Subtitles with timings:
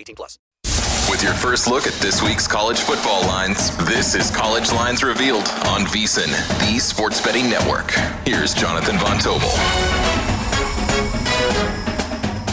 [0.00, 0.38] 18 plus.
[1.10, 5.48] With your first look at this week's college football lines, this is College Lines Revealed
[5.66, 6.30] on VSiN,
[6.60, 7.90] the sports betting network.
[8.24, 9.50] Here's Jonathan Von Tobel.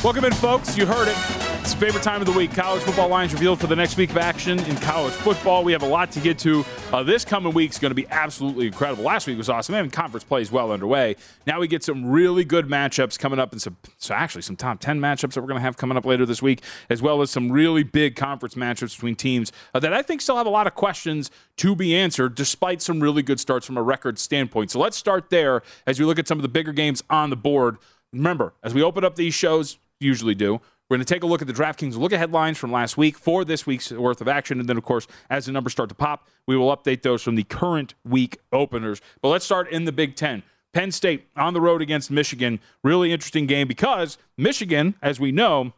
[0.03, 0.75] Welcome in, folks.
[0.75, 1.36] You heard it.
[1.67, 2.53] It's favorite time of the week.
[2.53, 5.65] College football lines revealed for the next week of action in college football.
[5.65, 6.63] We have a lot to get to.
[6.93, 9.03] Uh, this coming week is going to be absolutely incredible.
[9.03, 9.75] Last week was awesome.
[9.75, 11.17] And conference play is well underway.
[11.45, 14.79] Now we get some really good matchups coming up, and some so actually some top
[14.79, 17.31] ten matchups that we're going to have coming up later this week, as well as
[17.31, 20.67] some really big conference matchups between teams uh, that I think still have a lot
[20.67, 24.71] of questions to be answered, despite some really good starts from a record standpoint.
[24.71, 27.35] So let's start there as we look at some of the bigger games on the
[27.35, 27.75] board.
[28.13, 30.61] Remember, as we open up these shows, usually do.
[30.89, 33.17] We're going to take a look at the DraftKings look ahead lines from last week
[33.17, 34.59] for this week's worth of action.
[34.59, 37.35] And then, of course, as the numbers start to pop, we will update those from
[37.35, 39.01] the current week openers.
[39.21, 40.43] But let's start in the Big Ten.
[40.71, 42.61] Penn State on the road against Michigan.
[42.83, 45.73] Really interesting game because Michigan, as we know,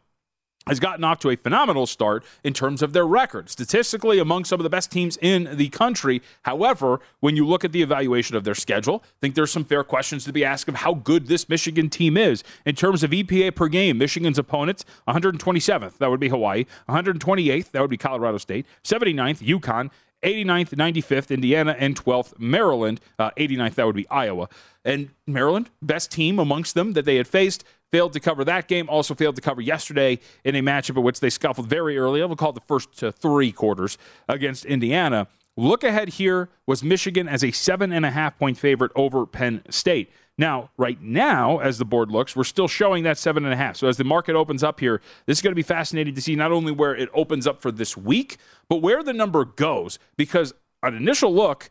[0.66, 3.48] has gotten off to a phenomenal start in terms of their record.
[3.48, 6.20] Statistically, among some of the best teams in the country.
[6.42, 9.82] However, when you look at the evaluation of their schedule, I think there's some fair
[9.82, 12.44] questions to be asked of how good this Michigan team is.
[12.66, 17.80] In terms of EPA per game, Michigan's opponents, 127th, that would be Hawaii, 128th, that
[17.80, 19.90] would be Colorado State, 79th, UConn,
[20.22, 23.00] 89th, 95th, Indiana, and 12th, Maryland.
[23.18, 24.48] Uh, 89th, that would be Iowa.
[24.84, 28.88] And Maryland, best team amongst them that they had faced, failed to cover that game.
[28.88, 32.22] Also failed to cover yesterday in a matchup in which they scuffled very early.
[32.22, 32.90] I will call it the first
[33.20, 35.28] three quarters against Indiana.
[35.56, 39.62] Look ahead here was Michigan as a seven and a half point favorite over Penn
[39.68, 40.10] State.
[40.38, 43.76] Now, right now, as the board looks, we're still showing that seven and a half.
[43.76, 46.34] So as the market opens up here, this is going to be fascinating to see
[46.34, 49.98] not only where it opens up for this week, but where the number goes.
[50.16, 51.68] Because an initial look,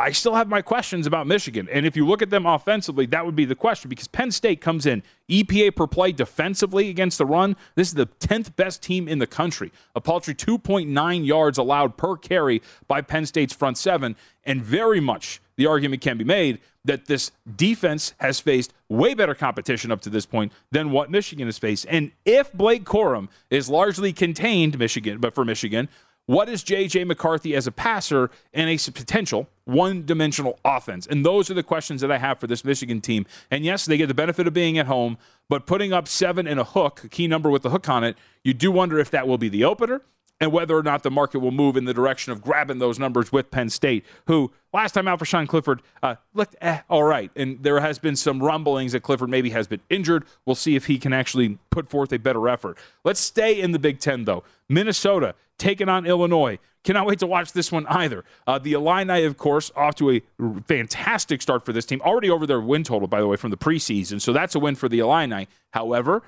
[0.00, 1.68] I still have my questions about Michigan.
[1.70, 4.62] And if you look at them offensively, that would be the question because Penn State
[4.62, 7.54] comes in EPA per play defensively against the run.
[7.74, 9.70] This is the 10th best team in the country.
[9.94, 14.16] A paltry 2.9 yards allowed per carry by Penn State's front seven.
[14.42, 19.34] And very much the argument can be made that this defense has faced way better
[19.34, 21.84] competition up to this point than what Michigan has faced.
[21.90, 25.90] And if Blake Corum is largely contained Michigan, but for Michigan,
[26.30, 27.02] what is J.J.
[27.06, 31.04] McCarthy as a passer and a potential one dimensional offense?
[31.04, 33.26] And those are the questions that I have for this Michigan team.
[33.50, 35.18] And yes, they get the benefit of being at home,
[35.48, 38.16] but putting up seven and a hook, a key number with the hook on it,
[38.44, 40.02] you do wonder if that will be the opener
[40.40, 43.30] and whether or not the market will move in the direction of grabbing those numbers
[43.30, 47.30] with Penn State, who last time out for Sean Clifford uh, looked eh, all right.
[47.36, 50.24] And there has been some rumblings that Clifford maybe has been injured.
[50.46, 52.78] We'll see if he can actually put forth a better effort.
[53.04, 54.42] Let's stay in the Big Ten, though.
[54.68, 56.58] Minnesota taking on Illinois.
[56.82, 58.24] Cannot wait to watch this one either.
[58.46, 60.22] Uh, the Illini, of course, off to a
[60.66, 62.00] fantastic start for this team.
[62.00, 64.18] Already over their win total, by the way, from the preseason.
[64.18, 65.46] So that's a win for the Illini.
[65.72, 66.22] However,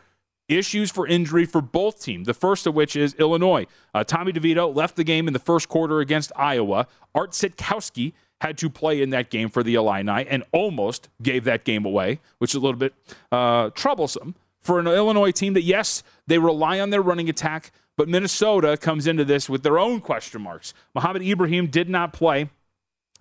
[0.48, 2.26] issues for injury for both teams.
[2.26, 3.66] The first of which is Illinois.
[3.94, 6.86] Uh, Tommy DeVito left the game in the first quarter against Iowa.
[7.14, 11.64] Art Sitkowski had to play in that game for the Illini and almost gave that
[11.64, 12.92] game away, which is a little bit
[13.30, 18.08] uh, troublesome for an Illinois team that, yes, they rely on their running attack, but
[18.08, 20.74] Minnesota comes into this with their own question marks.
[20.94, 22.48] Mohamed Ibrahim did not play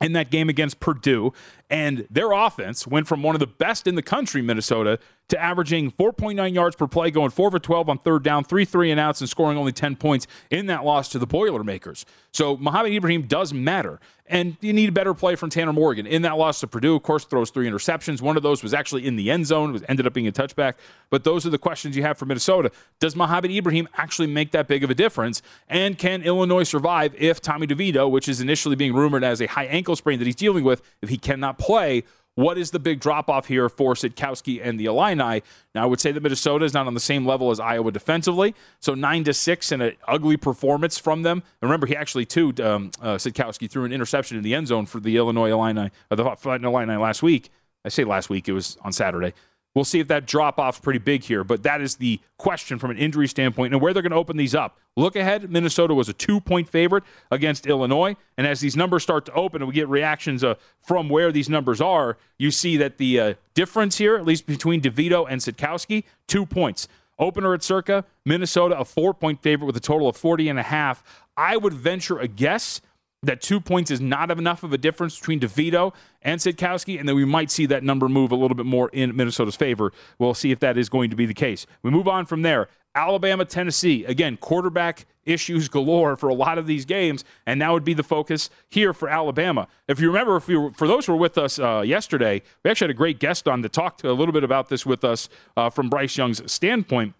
[0.01, 1.31] in that game against Purdue.
[1.69, 5.91] And their offense went from one of the best in the country, Minnesota, to averaging
[5.91, 9.21] 4.9 yards per play, going 4 for 12 on third down, 3 3 and outs,
[9.21, 12.05] and scoring only 10 points in that loss to the Boilermakers.
[12.33, 13.99] So Mohamed Ibrahim does matter.
[14.31, 16.07] And you need a better play from Tanner Morgan.
[16.07, 18.21] In that loss to Purdue, of course, throws three interceptions.
[18.21, 20.75] One of those was actually in the end zone, was ended up being a touchback.
[21.09, 22.71] But those are the questions you have for Minnesota.
[23.01, 25.41] Does Mohamed Ibrahim actually make that big of a difference?
[25.67, 29.65] And can Illinois survive if Tommy DeVito, which is initially being rumored as a high
[29.65, 32.05] ankle sprain that he's dealing with, if he cannot play?
[32.35, 35.43] What is the big drop off here for Sitkowski and the Illini?
[35.75, 38.55] Now, I would say that Minnesota is not on the same level as Iowa defensively.
[38.79, 41.43] So nine to six and an ugly performance from them.
[41.61, 44.85] And remember, he actually too um, uh, Sitkowski threw an interception in the end zone
[44.85, 46.23] for the Illinois Illini, or the
[46.63, 47.49] Illini last week.
[47.83, 49.33] I say last week; it was on Saturday.
[49.73, 52.91] We'll see if that drop off's pretty big here, but that is the question from
[52.91, 54.77] an injury standpoint and where they're going to open these up.
[54.97, 58.17] Look ahead, Minnesota was a two point favorite against Illinois.
[58.37, 61.47] And as these numbers start to open and we get reactions uh, from where these
[61.47, 66.03] numbers are, you see that the uh, difference here, at least between DeVito and Sitkowski,
[66.27, 66.89] two points.
[67.17, 70.63] Opener at Circa, Minnesota a four point favorite with a total of 40 and a
[70.63, 71.03] half.
[71.37, 72.81] I would venture a guess
[73.23, 77.15] that two points is not enough of a difference between DeVito and Sitkowski, and then
[77.15, 79.93] we might see that number move a little bit more in Minnesota's favor.
[80.17, 81.67] We'll see if that is going to be the case.
[81.83, 82.67] We move on from there.
[82.95, 84.03] Alabama, Tennessee.
[84.05, 88.03] Again, quarterback issues galore for a lot of these games, and that would be the
[88.03, 89.67] focus here for Alabama.
[89.87, 92.71] If you remember, if you were, for those who were with us uh, yesterday, we
[92.71, 95.29] actually had a great guest on to talk a little bit about this with us
[95.55, 97.13] uh, from Bryce Young's standpoint.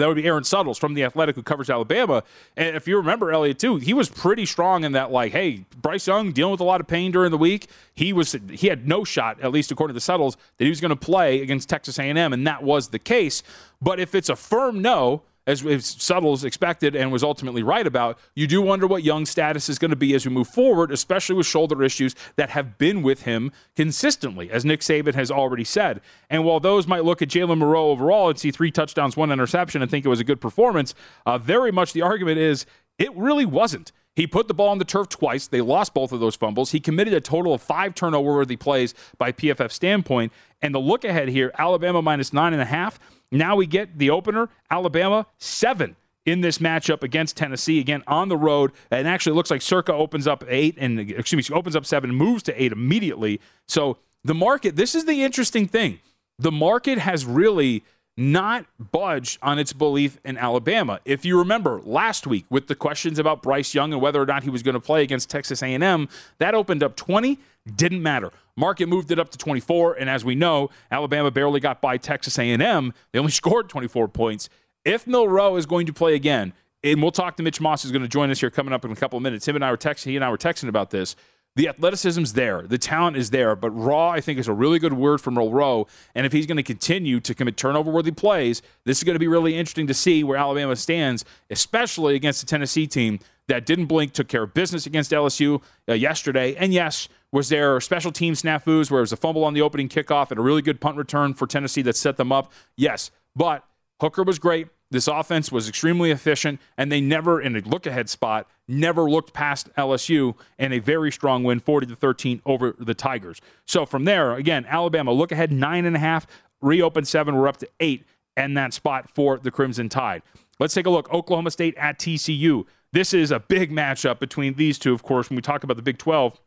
[0.00, 2.22] That would be Aaron Suttles from the Athletic, who covers Alabama.
[2.56, 5.10] And if you remember Elliot, too, he was pretty strong in that.
[5.10, 7.68] Like, hey, Bryce Young dealing with a lot of pain during the week.
[7.94, 10.90] He was he had no shot, at least according to Suttles, that he was going
[10.90, 13.42] to play against Texas A&M, and that was the case.
[13.80, 18.46] But if it's a firm no, as, Suttles expected and was ultimately right about, you
[18.46, 21.46] do wonder what Young's status is going to be as we move forward, especially with
[21.46, 26.00] shoulder issues that have been with him consistently, as Nick Saban has already said.
[26.30, 29.82] And while those might look at Jalen Milroe overall and see three touchdowns, one interception,
[29.82, 30.94] and think it was a good performance,
[31.26, 32.66] uh, very much the argument is
[32.98, 33.92] it really wasn't.
[34.16, 35.48] He put the ball on the turf twice.
[35.48, 36.70] They lost both of those fumbles.
[36.70, 40.32] He committed a total of five turnover worthy plays by PFF standpoint.
[40.62, 42.98] And the look ahead here Alabama minus nine and a half.
[43.30, 48.36] Now we get the opener, Alabama seven in this matchup against Tennessee again on the
[48.36, 48.72] road.
[48.90, 52.14] And actually, looks like Circa opens up eight and excuse me, she opens up seven,
[52.14, 53.40] moves to eight immediately.
[53.68, 56.00] So the market, this is the interesting thing.
[56.38, 57.84] The market has really
[58.16, 61.00] not budged on its belief in Alabama.
[61.04, 64.44] If you remember last week with the questions about Bryce Young and whether or not
[64.44, 66.08] he was going to play against Texas A&M,
[66.38, 67.38] that opened up 20,
[67.74, 68.30] didn't matter.
[68.56, 72.38] Market moved it up to 24, and as we know, Alabama barely got by Texas
[72.38, 72.94] A&M.
[73.12, 74.48] They only scored 24 points.
[74.84, 76.52] If Milroe is going to play again,
[76.84, 78.92] and we'll talk to Mitch Moss, who's going to join us here coming up in
[78.92, 79.48] a couple of minutes.
[79.48, 80.10] Him and I were texting.
[80.10, 81.16] He and I were texting about this.
[81.56, 84.92] The athleticism's there, the talent is there, but raw, I think, is a really good
[84.92, 85.86] word from Milroe.
[86.12, 89.28] And if he's going to continue to commit turnover-worthy plays, this is going to be
[89.28, 94.12] really interesting to see where Alabama stands, especially against the Tennessee team that didn't blink,
[94.12, 96.56] took care of business against LSU uh, yesterday.
[96.56, 99.88] And yes, was there special team snafus where it was a fumble on the opening
[99.88, 102.50] kickoff and a really good punt return for Tennessee that set them up?
[102.76, 103.64] Yes, but
[104.00, 104.66] Hooker was great.
[104.90, 109.32] This offense was extremely efficient, and they never, in a look ahead spot, never looked
[109.32, 113.40] past LSU in a very strong win, 40 to 13 over the Tigers.
[113.66, 116.26] So from there, again, Alabama look ahead nine and a half,
[116.60, 118.04] reopen seven, we're up to eight,
[118.36, 120.22] and that spot for the Crimson Tide.
[120.60, 121.12] Let's take a look.
[121.12, 122.64] Oklahoma State at TCU.
[122.92, 125.82] This is a big matchup between these two, of course, when we talk about the
[125.82, 126.40] Big 12.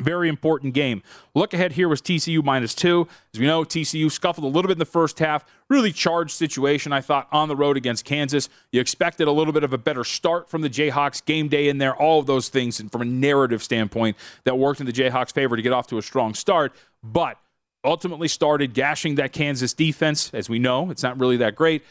[0.00, 1.02] Very important game.
[1.34, 3.08] Look ahead here was TCU minus two.
[3.34, 5.44] As we know, TCU scuffled a little bit in the first half.
[5.68, 8.48] Really charged situation, I thought, on the road against Kansas.
[8.70, 11.78] You expected a little bit of a better start from the Jayhawks, game day in
[11.78, 15.32] there, all of those things and from a narrative standpoint that worked in the Jayhawks'
[15.32, 16.72] favor to get off to a strong start.
[17.02, 17.38] But
[17.84, 20.30] ultimately started gashing that Kansas defense.
[20.32, 21.82] As we know, it's not really that great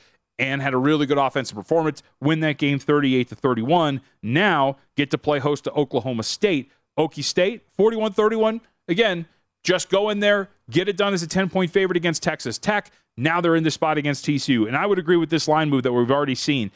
[0.42, 4.02] and had a really good offensive performance, win that game 38 to 31.
[4.24, 6.72] Now get to play host to Oklahoma State.
[6.98, 8.62] Okie State 41 31.
[8.88, 9.26] Again,
[9.64, 12.92] just go in there, get it done as a 10 point favorite against Texas Tech.
[13.18, 14.68] Now they're in the spot against TCU.
[14.68, 16.72] And I would agree with this line move that we've already seen.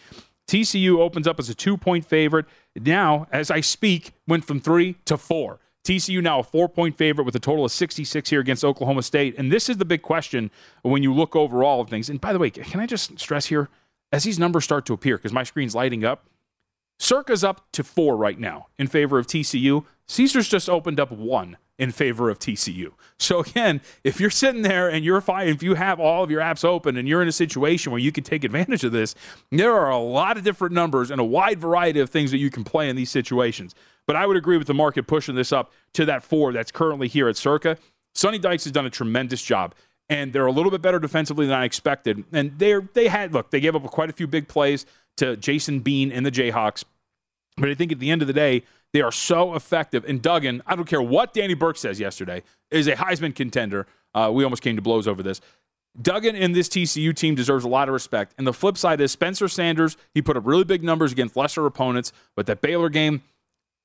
[0.47, 2.45] TCU opens up as a two point favorite.
[2.75, 5.59] Now, as I speak, went from three to four.
[5.85, 9.35] TCU now a four point favorite with a total of 66 here against Oklahoma State.
[9.37, 12.09] And this is the big question when you look overall of things.
[12.09, 13.69] And by the way, can I just stress here,
[14.11, 16.25] as these numbers start to appear, because my screen's lighting up,
[16.99, 19.85] Circa's up to four right now in favor of TCU.
[20.07, 22.93] Caesars just opened up one in favor of TCU.
[23.19, 26.41] So again, if you're sitting there and you're fine, if you have all of your
[26.41, 29.13] apps open and you're in a situation where you can take advantage of this,
[29.51, 32.49] there are a lot of different numbers and a wide variety of things that you
[32.49, 33.75] can play in these situations.
[34.07, 37.07] But I would agree with the market pushing this up to that four that's currently
[37.07, 37.77] here at Circa.
[38.13, 39.75] Sonny Dykes has done a tremendous job.
[40.07, 42.25] And they're a little bit better defensively than I expected.
[42.31, 44.85] And they're they had look, they gave up quite a few big plays
[45.17, 46.83] to Jason Bean and the Jayhawks.
[47.57, 50.05] But I think at the end of the day, they are so effective.
[50.05, 53.87] And Duggan, I don't care what Danny Burke says yesterday, is a Heisman contender.
[54.13, 55.41] Uh, we almost came to blows over this.
[56.01, 58.33] Duggan and this TCU team deserves a lot of respect.
[58.37, 59.95] And the flip side is Spencer Sanders.
[60.13, 63.23] He put up really big numbers against lesser opponents, but that Baylor game,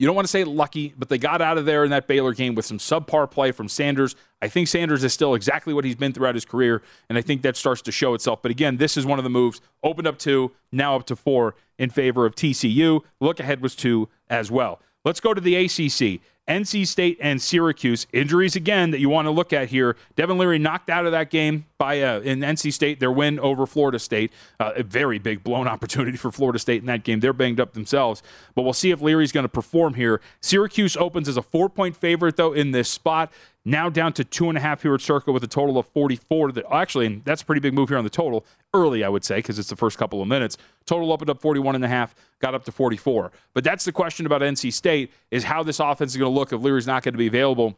[0.00, 2.32] you don't want to say lucky, but they got out of there in that Baylor
[2.32, 4.16] game with some subpar play from Sanders.
[4.40, 6.80] I think Sanders is still exactly what he's been throughout his career,
[7.10, 8.40] and I think that starts to show itself.
[8.40, 9.60] But again, this is one of the moves.
[9.82, 13.02] Opened up two, now up to four in favor of TCU.
[13.20, 14.80] Look ahead was two as well.
[15.04, 16.22] Let's go to the ACC.
[16.50, 18.08] NC State and Syracuse.
[18.12, 19.96] Injuries again that you want to look at here.
[20.16, 23.66] Devin Leary knocked out of that game by uh, in NC State their win over
[23.66, 24.32] Florida State.
[24.58, 27.20] Uh, a very big blown opportunity for Florida State in that game.
[27.20, 28.20] They're banged up themselves,
[28.56, 30.20] but we'll see if Leary's going to perform here.
[30.40, 33.32] Syracuse opens as a four point favorite though in this spot.
[33.64, 36.52] Now down to two and a half here at Circa with a total of 44.
[36.52, 38.46] That, Actually, that's a pretty big move here on the total.
[38.72, 40.56] Early, I would say, because it's the first couple of minutes.
[40.86, 43.32] Total opened up 41 and a half, got up to 44.
[43.52, 46.52] But that's the question about NC State is how this offense is going to look
[46.52, 47.76] if Leary's not going to be available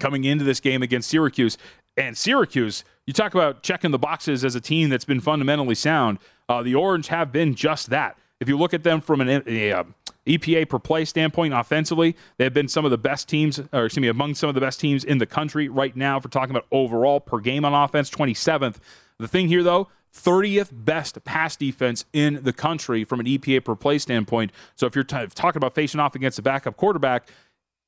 [0.00, 1.58] coming into this game against Syracuse.
[1.96, 6.18] And Syracuse, you talk about checking the boxes as a team that's been fundamentally sound.
[6.48, 8.16] Uh, the Orange have been just that.
[8.40, 9.86] If you look at them from an a, a
[10.26, 14.00] EPA per play standpoint, offensively, they have been some of the best teams, or excuse
[14.00, 16.20] me, among some of the best teams in the country right now.
[16.20, 18.76] For talking about overall per game on offense, 27th.
[19.18, 23.74] The thing here, though, 30th best pass defense in the country from an EPA per
[23.74, 24.52] play standpoint.
[24.74, 27.28] So if you're t- talking about facing off against a backup quarterback,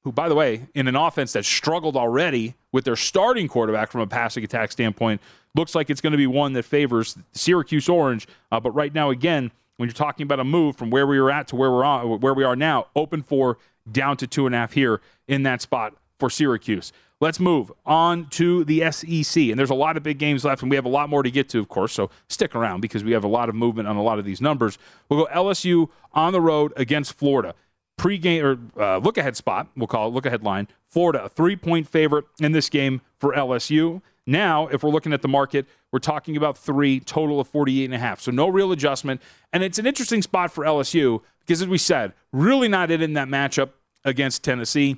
[0.03, 4.03] who, by the way, in an offense that struggled already with their starting quarterback from
[4.03, 5.21] a passing attack standpoint,
[5.55, 8.27] looks like it's going to be one that favors Syracuse Orange.
[8.53, 11.31] Uh, but right now, again, when you're talking about a move from where we were
[11.31, 13.59] at to where we're on, where we are now, open four
[13.91, 16.93] down to two and a half here in that spot for Syracuse.
[17.21, 19.45] Let's move on to the SEC.
[19.45, 21.31] And there's a lot of big games left, and we have a lot more to
[21.31, 21.93] get to, of course.
[21.93, 24.41] So stick around because we have a lot of movement on a lot of these
[24.41, 24.79] numbers.
[25.09, 27.55] We'll go LSU on the road against Florida.
[27.97, 30.67] Pre-game or uh, look ahead spot, we'll call it look ahead line.
[30.89, 34.03] Florida, a three point favorite in this game for LSU.
[34.27, 37.95] Now, if we're looking at the market, we're talking about three, total of 48 and
[37.95, 38.21] a half.
[38.21, 39.23] So no real adjustment.
[39.53, 43.29] And it's an interesting spot for LSU because, as we said, really not in that
[43.29, 43.71] matchup
[44.05, 44.97] against Tennessee.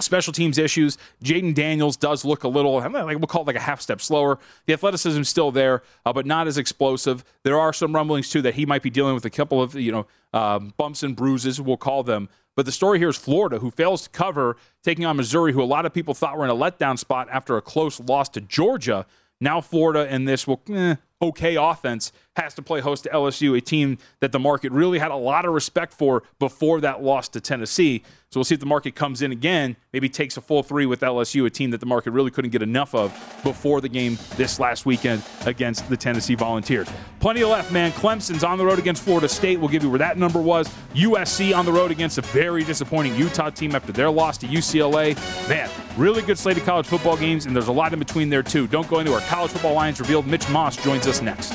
[0.00, 0.96] Special teams issues.
[1.22, 4.38] Jayden Daniels does look a little, like we'll call it like a half step slower.
[4.64, 7.22] The athleticism is still there, uh, but not as explosive.
[7.42, 9.92] There are some rumblings too that he might be dealing with a couple of you
[9.92, 11.60] know um, bumps and bruises.
[11.60, 12.30] We'll call them.
[12.56, 15.64] But the story here is Florida, who fails to cover, taking on Missouri, who a
[15.64, 19.04] lot of people thought were in a letdown spot after a close loss to Georgia.
[19.40, 23.60] Now Florida and this will eh, okay offense has to play host to LSU, a
[23.60, 27.40] team that the market really had a lot of respect for before that loss to
[27.40, 28.02] Tennessee.
[28.30, 31.00] So we'll see if the market comes in again, maybe takes a full three with
[31.00, 33.12] LSU, a team that the market really couldn't get enough of
[33.44, 36.88] before the game this last weekend against the Tennessee Volunteers.
[37.20, 37.92] Plenty of left, man.
[37.92, 39.60] Clemson's on the road against Florida State.
[39.60, 40.68] We'll give you where that number was.
[40.94, 45.14] USC on the road against a very disappointing Utah team after their loss to UCLA.
[45.48, 48.42] Man, really good slate of college football games, and there's a lot in between there,
[48.42, 48.66] too.
[48.66, 50.26] Don't go our college football lines revealed.
[50.26, 51.54] Mitch Moss joins us next.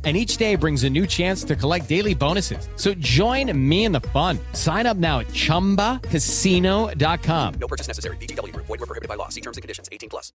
[0.03, 2.67] And each day brings a new chance to collect daily bonuses.
[2.75, 4.39] So join me in the fun.
[4.53, 7.53] Sign up now at chumbacasino.com.
[7.59, 8.17] No purchase necessary.
[8.17, 8.65] VGW Group.
[8.65, 9.29] Void were prohibited by law.
[9.29, 9.89] See terms and conditions.
[9.91, 10.33] 18 plus.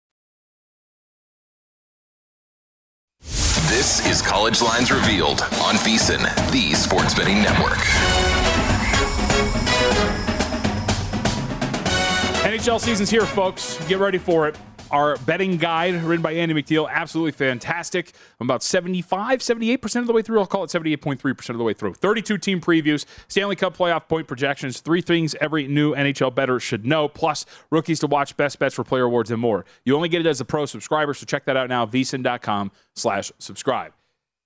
[3.68, 7.78] This is College Lines Revealed on VSIN, the sports betting network.
[12.44, 13.84] NHL season's here, folks.
[13.88, 14.56] Get ready for it.
[14.90, 18.12] Our betting guide, written by Andy McNeil, absolutely fantastic.
[18.38, 20.38] I'm about 75, 78% of the way through.
[20.38, 21.94] I'll call it 78.3% of the way through.
[21.94, 26.86] 32 team previews, Stanley Cup playoff point projections, three things every new NHL bettor should
[26.86, 29.64] know, plus rookies to watch, best bets for player awards, and more.
[29.84, 33.32] You only get it as a pro subscriber, so check that out now, vsin.com slash
[33.38, 33.92] subscribe.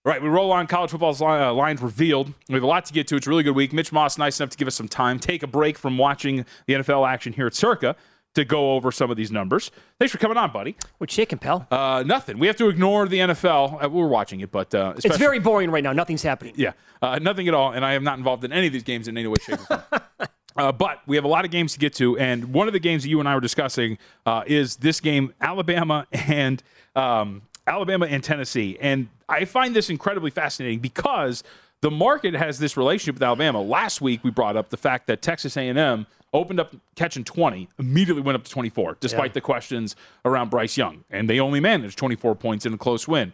[0.06, 2.32] All right, we roll on college football's uh, lines revealed.
[2.48, 3.16] We have a lot to get to.
[3.16, 3.74] It's a really good week.
[3.74, 6.74] Mitch Moss, nice enough to give us some time, take a break from watching the
[6.74, 7.94] NFL action here at Circa
[8.34, 9.70] to go over some of these numbers.
[9.98, 10.76] Thanks for coming on, buddy.
[10.98, 11.66] What's shaking, pal?
[11.70, 12.38] Uh, nothing.
[12.38, 13.84] We have to ignore the NFL.
[13.84, 15.92] Uh, we're watching it, but uh, it's very boring right now.
[15.92, 16.54] Nothing's happening.
[16.56, 16.72] Yeah,
[17.02, 17.72] uh, nothing at all.
[17.72, 19.78] And I am not involved in any of these games in any way, shape, or
[19.78, 20.02] form.
[20.56, 22.80] Uh, but we have a lot of games to get to, and one of the
[22.80, 26.60] games that you and I were discussing uh, is this game, Alabama and
[26.96, 28.76] um, Alabama and Tennessee.
[28.80, 31.44] And I find this incredibly fascinating because
[31.82, 33.62] the market has this relationship with Alabama.
[33.62, 38.22] Last week we brought up the fact that Texas A&M opened up catching 20, immediately
[38.22, 39.34] went up to 24, despite Yeah.
[39.34, 43.32] the questions around Bryce Young, and they only managed 24 points in a close win.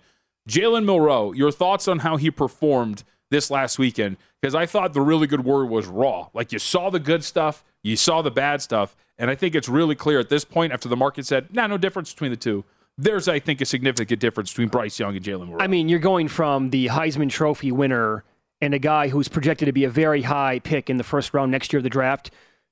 [0.48, 4.16] Jalen Milroe, your thoughts on how he performed this last weekend?
[4.40, 6.28] Because I thought the really good word was raw.
[6.32, 9.68] Like you saw the good stuff, you saw the bad stuff, and I think it's
[9.68, 12.64] really clear at this point after the market said, nah, no difference between the two.
[12.96, 15.58] There's, I think, a significant difference between Bryce Young and Jalen Milroe.
[15.60, 18.24] I mean, you're going from the Heisman Trophy winner
[18.62, 21.50] and a guy who's projected to be a very high pick in the first round
[21.50, 22.30] next year of the draft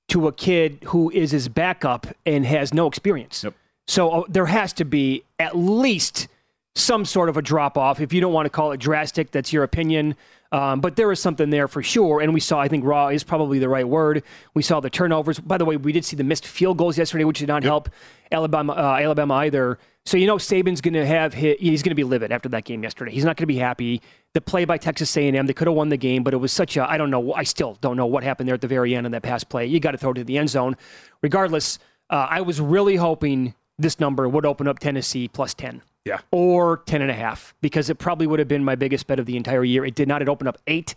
[0.08, 3.44] to a kid who is his backup and has no experience.
[3.44, 3.54] Yep.
[3.86, 6.28] So uh, there has to be at least
[6.74, 8.00] some sort of a drop off.
[8.00, 10.16] If you don't want to call it drastic, that's your opinion.
[10.54, 12.20] Um, but was something there for sure.
[12.20, 14.22] And we saw, I think raw is probably the right word.
[14.54, 15.40] We saw the turnovers.
[15.40, 17.88] By the way, we did see the missed field goals yesterday, which did not help
[18.30, 19.80] Alabama, uh, Alabama either.
[20.06, 22.64] So you know Saban's going to have hit, he's going to be livid after that
[22.64, 23.10] game yesterday.
[23.10, 24.00] He's not going to be happy.
[24.34, 26.76] The play by Texas A&M, they could have won the game, but it was such
[26.76, 27.34] a I don't know.
[27.34, 29.66] I still don't know what happened there at the very end of that pass play.
[29.66, 30.76] You got to throw it to the end zone.
[31.20, 36.20] Regardless, uh, I was really hoping this number would open up Tennessee plus ten yeah.
[36.30, 39.26] or 10 and a half because it probably would have been my biggest bet of
[39.26, 39.84] the entire year.
[39.84, 40.22] It did not.
[40.22, 40.94] It opened up eight.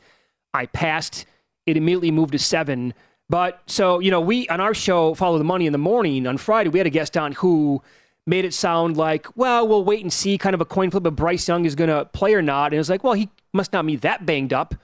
[0.53, 1.25] I passed.
[1.65, 2.93] It immediately moved to seven.
[3.29, 6.37] But so, you know, we on our show, Follow the Money in the morning on
[6.37, 7.81] Friday, we had a guest on who
[8.25, 11.13] made it sound like, well, we'll wait and see, kind of a coin flip if
[11.13, 12.67] Bryce Young is going to play or not.
[12.67, 14.75] And it was like, well, he must not be that banged up.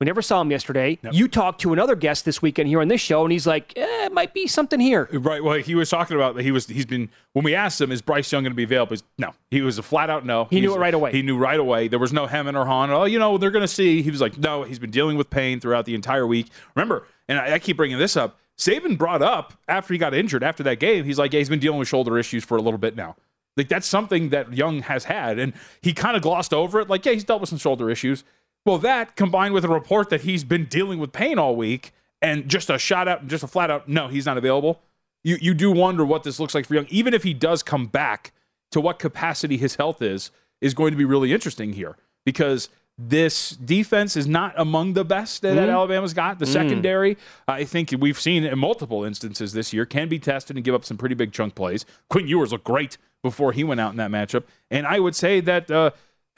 [0.00, 0.98] We never saw him yesterday.
[1.12, 4.06] You talked to another guest this weekend here on this show, and he's like, eh,
[4.06, 5.10] it might be something here.
[5.12, 5.44] Right.
[5.44, 8.00] Well, he was talking about that he was he's been when we asked him is
[8.00, 8.92] Bryce Young going to be available?
[8.92, 10.46] He's, no, he was a flat out no.
[10.46, 11.12] He knew it right away.
[11.12, 11.88] He knew right away.
[11.88, 12.90] There was no hemming or hawing.
[12.90, 14.00] Oh, you know they're going to see.
[14.00, 14.62] He was like, no.
[14.62, 16.46] He's been dealing with pain throughout the entire week.
[16.74, 18.38] Remember, and I, I keep bringing this up.
[18.56, 21.04] Saban brought up after he got injured after that game.
[21.04, 23.16] He's like, yeah, he's been dealing with shoulder issues for a little bit now.
[23.56, 26.88] Like that's something that Young has had, and he kind of glossed over it.
[26.88, 28.24] Like, yeah, he's dealt with some shoulder issues.
[28.66, 31.92] Well, that combined with a report that he's been dealing with pain all week,
[32.22, 34.80] and just a shot out, and just a flat out, no, he's not available.
[35.24, 37.86] You you do wonder what this looks like for Young, even if he does come
[37.86, 38.32] back
[38.72, 42.68] to what capacity his health is, is going to be really interesting here because
[42.98, 45.70] this defense is not among the best that, Mhm.
[45.72, 46.38] Alabama's got.
[46.38, 46.52] The Mm.
[46.52, 47.16] secondary,
[47.48, 50.84] I think we've seen in multiple instances this year, can be tested and give up
[50.84, 51.86] some pretty big chunk plays.
[52.10, 54.44] Quinn Ewers looked great before he went out in that matchup.
[54.70, 55.90] And I would say that uh,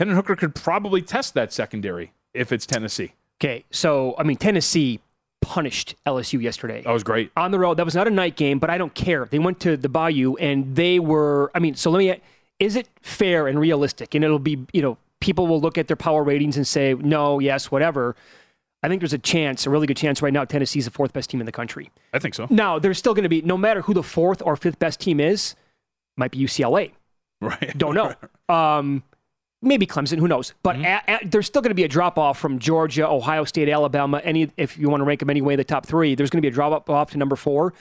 [0.02, 3.12] Hendon Hooker could probably test that secondary if it's Tennessee.
[3.40, 4.98] Okay, so I mean Tennessee
[5.40, 6.82] punished LSU yesterday.
[6.82, 7.30] That was great.
[7.36, 7.76] on the road.
[7.76, 9.26] That was not a night game, but I don't care.
[9.30, 11.52] They went to the Bayou and they were.
[11.54, 12.20] I mean, so let me.
[12.58, 14.16] Is it fair and realistic?
[14.16, 17.38] And it'll be, you know, people will look at their power ratings and say no,
[17.38, 18.16] yes, whatever.
[18.82, 20.44] I think there's a chance, a really good chance right now.
[20.44, 21.92] Tennessee's the fourth best team in the country.
[22.12, 22.48] I think so.
[22.50, 25.20] Now, there's still going to be, no matter who the fourth or fifth best team
[25.20, 25.54] is,
[26.16, 26.90] might be UCLA.
[27.40, 27.72] Right.
[27.78, 28.14] Don't know.
[28.48, 29.02] Um,
[29.62, 30.18] maybe Clemson.
[30.18, 30.52] Who knows?
[30.62, 33.68] But a- a- there's still going to be a drop off from Georgia, Ohio State,
[33.68, 34.20] Alabama.
[34.22, 36.14] Any if you want to rank them anyway, in the top three.
[36.14, 37.72] There's going to be a drop off to number four.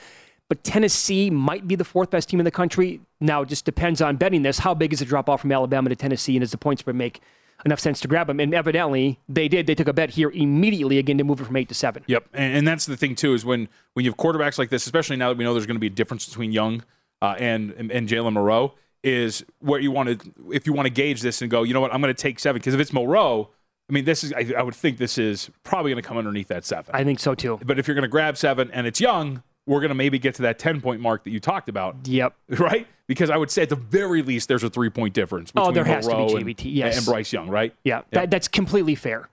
[0.48, 3.00] But Tennessee might be the fourth best team in the country.
[3.20, 4.58] Now, it just depends on betting this.
[4.58, 6.94] How big is the drop off from Alabama to Tennessee, and does the point spread
[6.94, 7.20] make
[7.64, 8.38] enough sense to grab them?
[8.38, 9.66] And evidently, they did.
[9.66, 12.04] They took a bet here immediately again to move it from eight to seven.
[12.06, 14.84] Yep, and, and that's the thing too is when when you have quarterbacks like this,
[14.84, 16.84] especially now that we know there's going to be a difference between Young
[17.22, 20.90] uh, and and, and Jalen Milroe, is where you want to if you want to
[20.92, 22.92] gauge this and go, you know what, I'm going to take seven because if it's
[22.92, 23.50] Milroe,
[23.90, 26.48] I mean, this is I, I would think this is probably going to come underneath
[26.48, 26.94] that seven.
[26.94, 27.58] I think so too.
[27.64, 30.34] But if you're going to grab seven and it's Young, we're going to maybe get
[30.36, 31.96] to that ten point mark that you talked about.
[32.06, 32.34] Yep.
[32.58, 32.86] Right?
[33.08, 35.70] Because I would say at the very least there's a three point difference oh, between
[35.70, 36.96] Oh, there has to be, Milroe and- yes.
[36.96, 37.74] and Bryce Young, right?
[37.84, 39.28] Yeah, That, that's completely fair.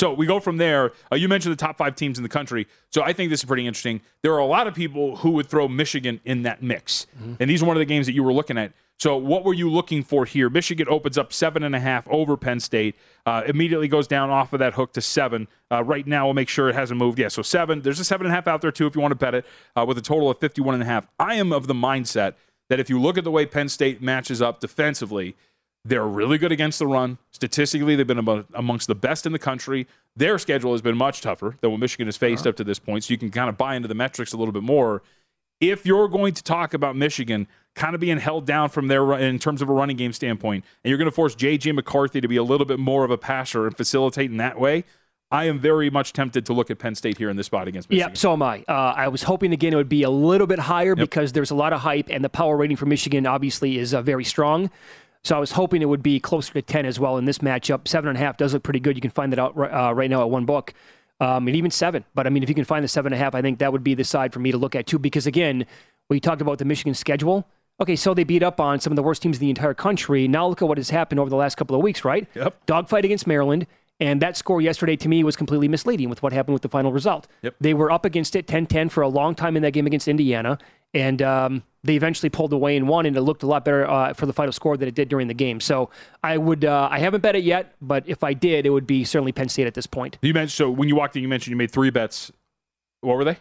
[0.00, 0.92] So we go from there.
[1.12, 2.66] Uh, you mentioned the top five teams in the country.
[2.90, 4.00] So I think this is pretty interesting.
[4.22, 7.06] There are a lot of people who would throw Michigan in that mix.
[7.38, 8.72] And these are one of the games that you were looking at.
[8.98, 10.48] So what were you looking for here?
[10.48, 12.94] Michigan opens up seven and a half over Penn State.
[13.26, 15.48] Uh, immediately goes down off of that hook to seven.
[15.70, 17.18] Uh, right now, we'll make sure it hasn't moved.
[17.18, 17.82] Yeah, so seven.
[17.82, 19.44] There's a seven and a half out there too if you want to bet it
[19.76, 21.06] uh, with a total of 51 and a half.
[21.18, 22.36] I am of the mindset
[22.70, 25.36] that if you look at the way Penn State matches up defensively,
[25.84, 27.18] they're really good against the run.
[27.30, 29.86] Statistically, they've been amo- amongst the best in the country.
[30.14, 33.04] Their schedule has been much tougher than what Michigan has faced up to this point.
[33.04, 35.02] So you can kind of buy into the metrics a little bit more.
[35.60, 39.38] If you're going to talk about Michigan kind of being held down from their in
[39.38, 41.72] terms of a running game standpoint, and you're going to force J.J.
[41.72, 44.84] McCarthy to be a little bit more of a passer and facilitate in that way,
[45.30, 47.88] I am very much tempted to look at Penn State here in this spot against
[47.88, 48.10] Michigan.
[48.10, 48.64] Yep, so am I.
[48.66, 51.54] Uh, I was hoping again it would be a little bit higher because there's a
[51.54, 54.70] lot of hype, and the power rating for Michigan obviously is uh, very strong.
[55.22, 57.86] So I was hoping it would be closer to 10 as well in this matchup.
[57.86, 58.96] Seven and a half does look pretty good.
[58.96, 60.72] You can find that out uh, right now at one book,
[61.20, 62.04] um, and even seven.
[62.14, 63.72] But I mean, if you can find the seven and a half, I think that
[63.72, 64.98] would be the side for me to look at too.
[64.98, 65.66] Because again,
[66.08, 67.46] we talked about the Michigan schedule.
[67.80, 70.28] Okay, so they beat up on some of the worst teams in the entire country.
[70.28, 72.28] Now look at what has happened over the last couple of weeks, right?
[72.34, 72.66] Yep.
[72.66, 73.66] Dogfight against Maryland.
[74.00, 76.92] And that score yesterday to me was completely misleading with what happened with the final
[76.92, 77.26] result.
[77.42, 77.56] Yep.
[77.60, 80.08] They were up against it 10 10 for a long time in that game against
[80.08, 80.58] Indiana.
[80.92, 84.12] And um, they eventually pulled away and won, and it looked a lot better uh,
[84.12, 85.60] for the final score than it did during the game.
[85.60, 85.90] So
[86.22, 89.04] I would, uh, I haven't bet it yet, but if I did, it would be
[89.04, 90.18] certainly Penn State at this point.
[90.20, 92.32] You mentioned so when you walked in, you mentioned you made three bets.
[93.02, 93.38] What were they?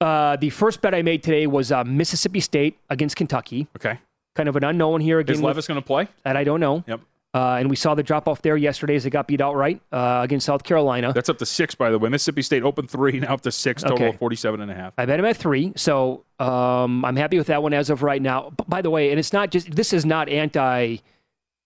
[0.00, 3.68] Uh, the first bet I made today was uh, Mississippi State against Kentucky.
[3.76, 3.98] Okay.
[4.34, 5.34] Kind of an unknown here again.
[5.34, 6.08] Is Levis going to play?
[6.24, 6.82] that I don't know.
[6.86, 7.00] Yep.
[7.34, 10.20] Uh, and we saw the drop off there yesterday as they got beat outright uh,
[10.22, 11.12] against South Carolina.
[11.14, 12.10] That's up to six, by the way.
[12.10, 14.08] Mississippi State opened three, now up to six, total Okay.
[14.08, 14.92] of 47 and a half.
[14.98, 18.20] I bet him at three, so um, I'm happy with that one as of right
[18.20, 18.50] now.
[18.50, 20.98] B- by the way, and it's not just this is not anti,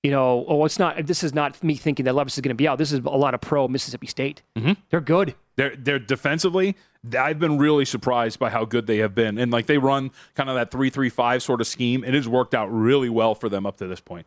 [0.05, 1.05] you know, oh, it's not.
[1.05, 2.79] This is not me thinking that Levis is going to be out.
[2.79, 4.43] This is a lot of pro Mississippi State.
[4.57, 4.75] Mm-hmm.
[4.91, 5.35] They're good.
[5.57, 6.77] They're, they're defensively,
[7.19, 9.39] I've been really surprised by how good they have been.
[9.39, 12.05] And like they run kind of that 3 3 5 sort of scheme.
[12.05, 14.27] It has worked out really well for them up to this point.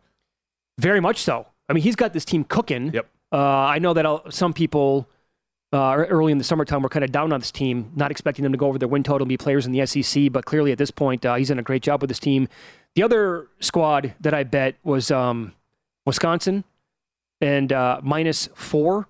[0.80, 1.46] Very much so.
[1.68, 2.92] I mean, he's got this team cooking.
[2.92, 3.06] Yep.
[3.32, 5.08] Uh, I know that I'll- some people
[5.72, 8.50] uh, early in the summertime were kind of down on this team, not expecting them
[8.52, 10.32] to go over their win total and be players in the SEC.
[10.32, 12.48] But clearly, at this point, uh, he's done a great job with this team.
[12.96, 15.52] The other squad that I bet was um,
[16.06, 16.64] Wisconsin
[17.40, 19.06] and uh, minus four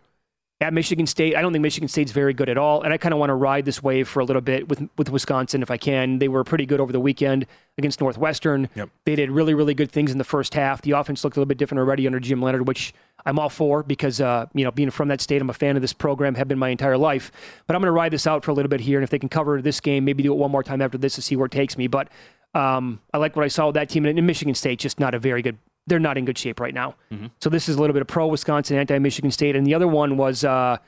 [0.61, 1.35] at Michigan State.
[1.35, 3.35] I don't think Michigan State's very good at all, and I kind of want to
[3.35, 6.19] ride this wave for a little bit with with Wisconsin if I can.
[6.19, 7.47] They were pretty good over the weekend
[7.79, 8.69] against Northwestern.
[8.75, 8.91] Yep.
[9.05, 10.83] They did really really good things in the first half.
[10.83, 12.93] The offense looked a little bit different already under Jim Leonhard, which
[13.25, 15.83] I'm all for because uh, you know being from that state, I'm a fan of
[15.83, 17.33] this program, have been my entire life.
[17.67, 19.19] But I'm going to ride this out for a little bit here, and if they
[19.19, 21.47] can cover this game, maybe do it one more time after this to see where
[21.47, 21.87] it takes me.
[21.87, 22.09] But
[22.55, 25.15] um, I like what I saw with that team, and in Michigan State, just not
[25.15, 25.59] a very good.
[25.87, 26.95] They're not in good shape right now.
[27.41, 29.89] So this is a little bit of pro Wisconsin, anti Michigan State, and the other
[29.89, 30.79] one was uh,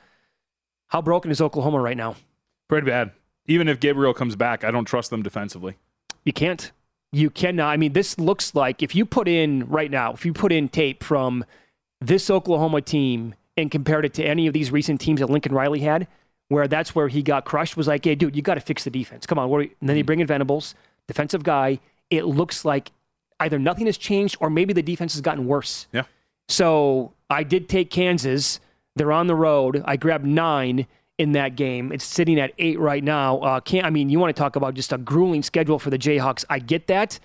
[0.87, 2.15] how broken is Oklahoma right now?
[2.69, 3.11] Pretty bad.
[3.45, 5.75] Even if Gabriel comes back, I don't trust them defensively.
[6.23, 6.71] You can't.
[7.11, 7.69] You cannot.
[7.69, 10.69] I mean, this looks like if you put in right now, if you put in
[10.69, 11.43] tape from
[11.99, 15.81] this Oklahoma team and compared it to any of these recent teams that Lincoln Riley
[15.81, 16.07] had,
[16.47, 18.89] where that's where he got crushed, was like, hey, dude, you got to fix the
[18.89, 19.25] defense.
[19.25, 19.49] Come on.
[19.49, 19.71] What are you?
[19.79, 20.75] And then you bring in Venables,
[21.07, 21.79] defensive guy.
[22.09, 22.91] It looks like
[23.43, 25.87] either nothing has changed or maybe the defense has gotten worse.
[25.91, 26.03] Yeah.
[26.47, 28.59] So I did take Kansas.
[28.95, 29.81] They're on the road.
[29.85, 31.91] I grabbed nine in that game.
[31.91, 33.39] It's sitting at eight right now.
[33.39, 35.97] Uh, can't I mean you want to talk about just a grueling schedule for the
[35.97, 36.43] Jayhawks?
[36.49, 37.19] I get that,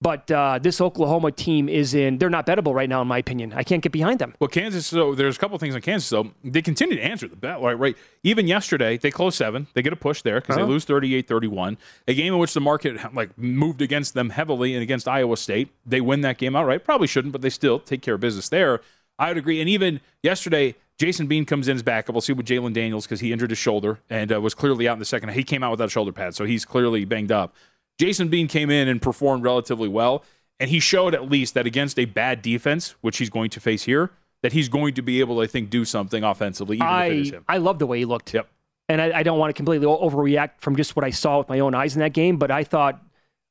[0.00, 2.18] but uh, this Oklahoma team is in.
[2.18, 3.52] They're not bettable right now, in my opinion.
[3.52, 4.34] I can't get behind them.
[4.38, 4.86] Well, Kansas.
[4.86, 6.08] So there's a couple things on Kansas.
[6.08, 6.30] though.
[6.44, 7.60] they continue to answer the bet.
[7.60, 7.96] Right, right.
[8.22, 9.66] Even yesterday, they closed seven.
[9.74, 10.66] They get a push there because Uh-huh.
[10.66, 11.76] they lose 38-31.
[12.06, 15.70] A game in which the market like moved against them heavily and against Iowa State.
[15.84, 16.84] They win that game outright.
[16.84, 18.80] Probably shouldn't, but they still take care of business there.
[19.18, 19.60] I would agree.
[19.60, 22.14] And even yesterday, Jason Bean comes in as backup.
[22.14, 24.92] We'll see what Jalon Daniels because he injured his shoulder and uh, was clearly out
[24.92, 25.30] in the second.
[25.30, 27.54] He came out without a shoulder pad, so he's clearly banged up.
[27.98, 30.24] Jason Bean came in and performed relatively well,
[30.60, 33.84] and he showed at least that against a bad defense, which he's going to face
[33.84, 34.10] here,
[34.42, 37.18] that he's going to be able to, I think, do something offensively, even if it
[37.18, 37.44] is I him.
[37.48, 38.32] I love the way he looked.
[38.34, 38.48] Yep.
[38.88, 41.60] And I, I don't want to completely overreact from just what I saw with my
[41.60, 43.02] own eyes in that game, but I thought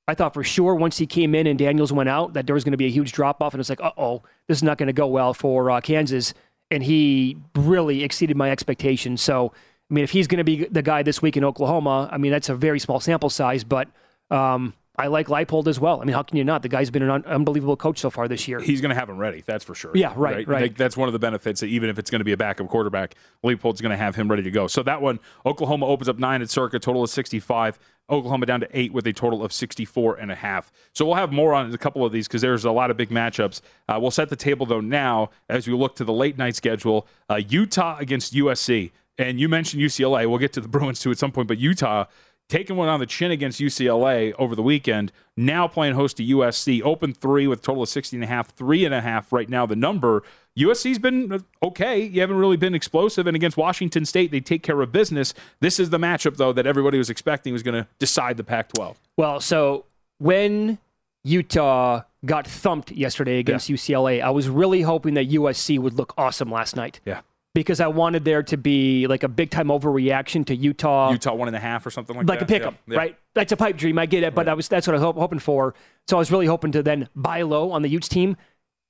[0.07, 2.63] I thought for sure once he came in and Daniels went out that there was
[2.63, 4.77] going to be a huge drop off, and it's like, uh oh, this is not
[4.77, 6.33] going to go well for uh, Kansas.
[6.71, 9.21] And he really exceeded my expectations.
[9.21, 9.53] So,
[9.89, 12.31] I mean, if he's going to be the guy this week in Oklahoma, I mean,
[12.31, 13.87] that's a very small sample size, but
[14.31, 16.01] um, I like Leipold as well.
[16.01, 16.63] I mean, how can you not?
[16.63, 18.59] The guy's been an un- unbelievable coach so far this year.
[18.59, 19.91] He's going to have him ready, that's for sure.
[19.93, 20.63] Yeah, right, right.
[20.63, 21.61] Like, that's one of the benefits.
[21.61, 23.13] That even if it's going to be a backup quarterback,
[23.43, 24.65] Leipold's going to have him ready to go.
[24.65, 27.77] So that one, Oklahoma opens up nine at Circa, total of 65.
[28.09, 30.71] Oklahoma down to eight with a total of 64 and a half.
[30.93, 33.09] So we'll have more on a couple of these because there's a lot of big
[33.09, 33.61] matchups.
[33.87, 37.05] Uh, we'll set the table though now as we look to the late night schedule.
[37.29, 40.27] Uh, Utah against USC, and you mentioned UCLA.
[40.27, 42.05] We'll get to the Bruins too at some point, but Utah
[42.49, 45.11] taking one on the chin against UCLA over the weekend.
[45.35, 46.81] Now playing host to USC.
[46.81, 49.49] Open three with a total of 60 and a half, three and a half right
[49.49, 49.65] now.
[49.65, 50.23] The number.
[50.57, 52.01] USC's been okay.
[52.01, 53.27] You haven't really been explosive.
[53.27, 55.33] And against Washington State, they take care of business.
[55.59, 58.73] This is the matchup, though, that everybody was expecting was going to decide the Pac
[58.73, 58.99] 12.
[59.17, 59.85] Well, so
[60.17, 60.79] when
[61.23, 66.51] Utah got thumped yesterday against UCLA, I was really hoping that USC would look awesome
[66.51, 67.21] last night Yeah.
[67.57, 71.47] Because I wanted there to be like a big time overreaction to Utah, Utah one
[71.47, 72.49] and a half or something like, like that.
[72.51, 72.93] Like a pick 'em, Yeah.
[72.93, 72.97] Yeah.
[72.99, 73.17] right?
[73.33, 73.97] That's a pipe dream.
[73.97, 75.73] I get it, but I was that's what I was hope, hoping for.
[76.07, 78.37] So I was really hoping to then buy low on the Utes team.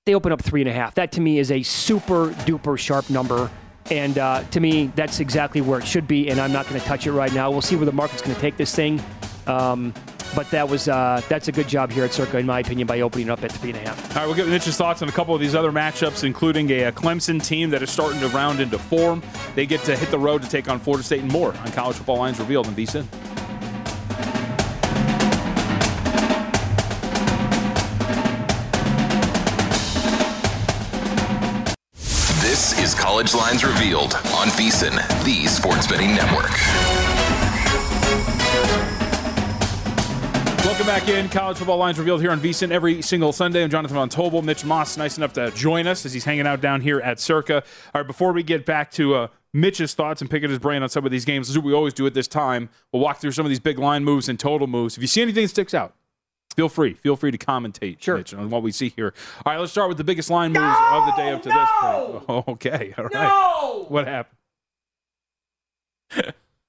[0.05, 0.95] They open up three and a half.
[0.95, 3.49] That to me is a super duper sharp number.
[3.89, 6.85] And uh, to me, that's exactly where it should be, and I'm not going to
[6.85, 7.49] touch it right now.
[7.49, 9.01] We'll see where the market's going to take this thing.
[9.47, 9.93] Um,
[10.35, 13.01] but that was uh, that's a good job here at Circa, in my opinion, by
[13.01, 14.15] opening up at three and a half.
[14.15, 16.85] All right, we'll get Mitch's thoughts on a couple of these other matchups, including a,
[16.85, 19.21] uh Clemson team that is starting to round into form.
[19.55, 21.97] They get to hit the road to take on Florida State and more on College
[21.97, 23.05] Football Lines Revealed in VSIN.
[32.41, 37.06] This is College Lines Revealed on VSIN, the sports betting network.
[40.67, 41.29] Welcome back in.
[41.29, 43.63] College Football Lines Revealed here on VSIN every single Sunday.
[43.63, 44.41] I'm Jonathan Von Tobel.
[44.43, 47.63] Mitch Moss, nice enough to join us as he's hanging out down here at Circa.
[47.95, 50.89] All right, before we get back to uh, Mitch's thoughts and picking his brain on
[50.89, 52.67] some of these games, this is what we always do at this time.
[52.91, 54.97] We'll walk through some of these big line moves and total moves.
[54.97, 55.93] If you see anything that sticks out,
[56.53, 56.95] feel free.
[56.95, 58.17] Feel free to commentate, Sure.
[58.17, 59.13] Mitch, on what we see here.
[59.45, 61.69] All right, let's start with the biggest line moves of the day up to this
[61.79, 62.47] point.
[62.49, 63.13] Okay, all right.
[63.13, 63.85] No!
[63.87, 64.37] What happened?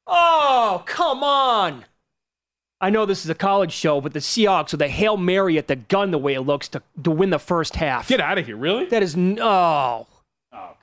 [0.06, 1.84] Oh, come on.
[2.80, 5.66] I know this is a college show, but the Seahawks with a Hail Mary at
[5.66, 8.06] the gun, the way it looks, to, to win the first half.
[8.08, 8.86] Get out of here, really?
[8.86, 10.06] That is no.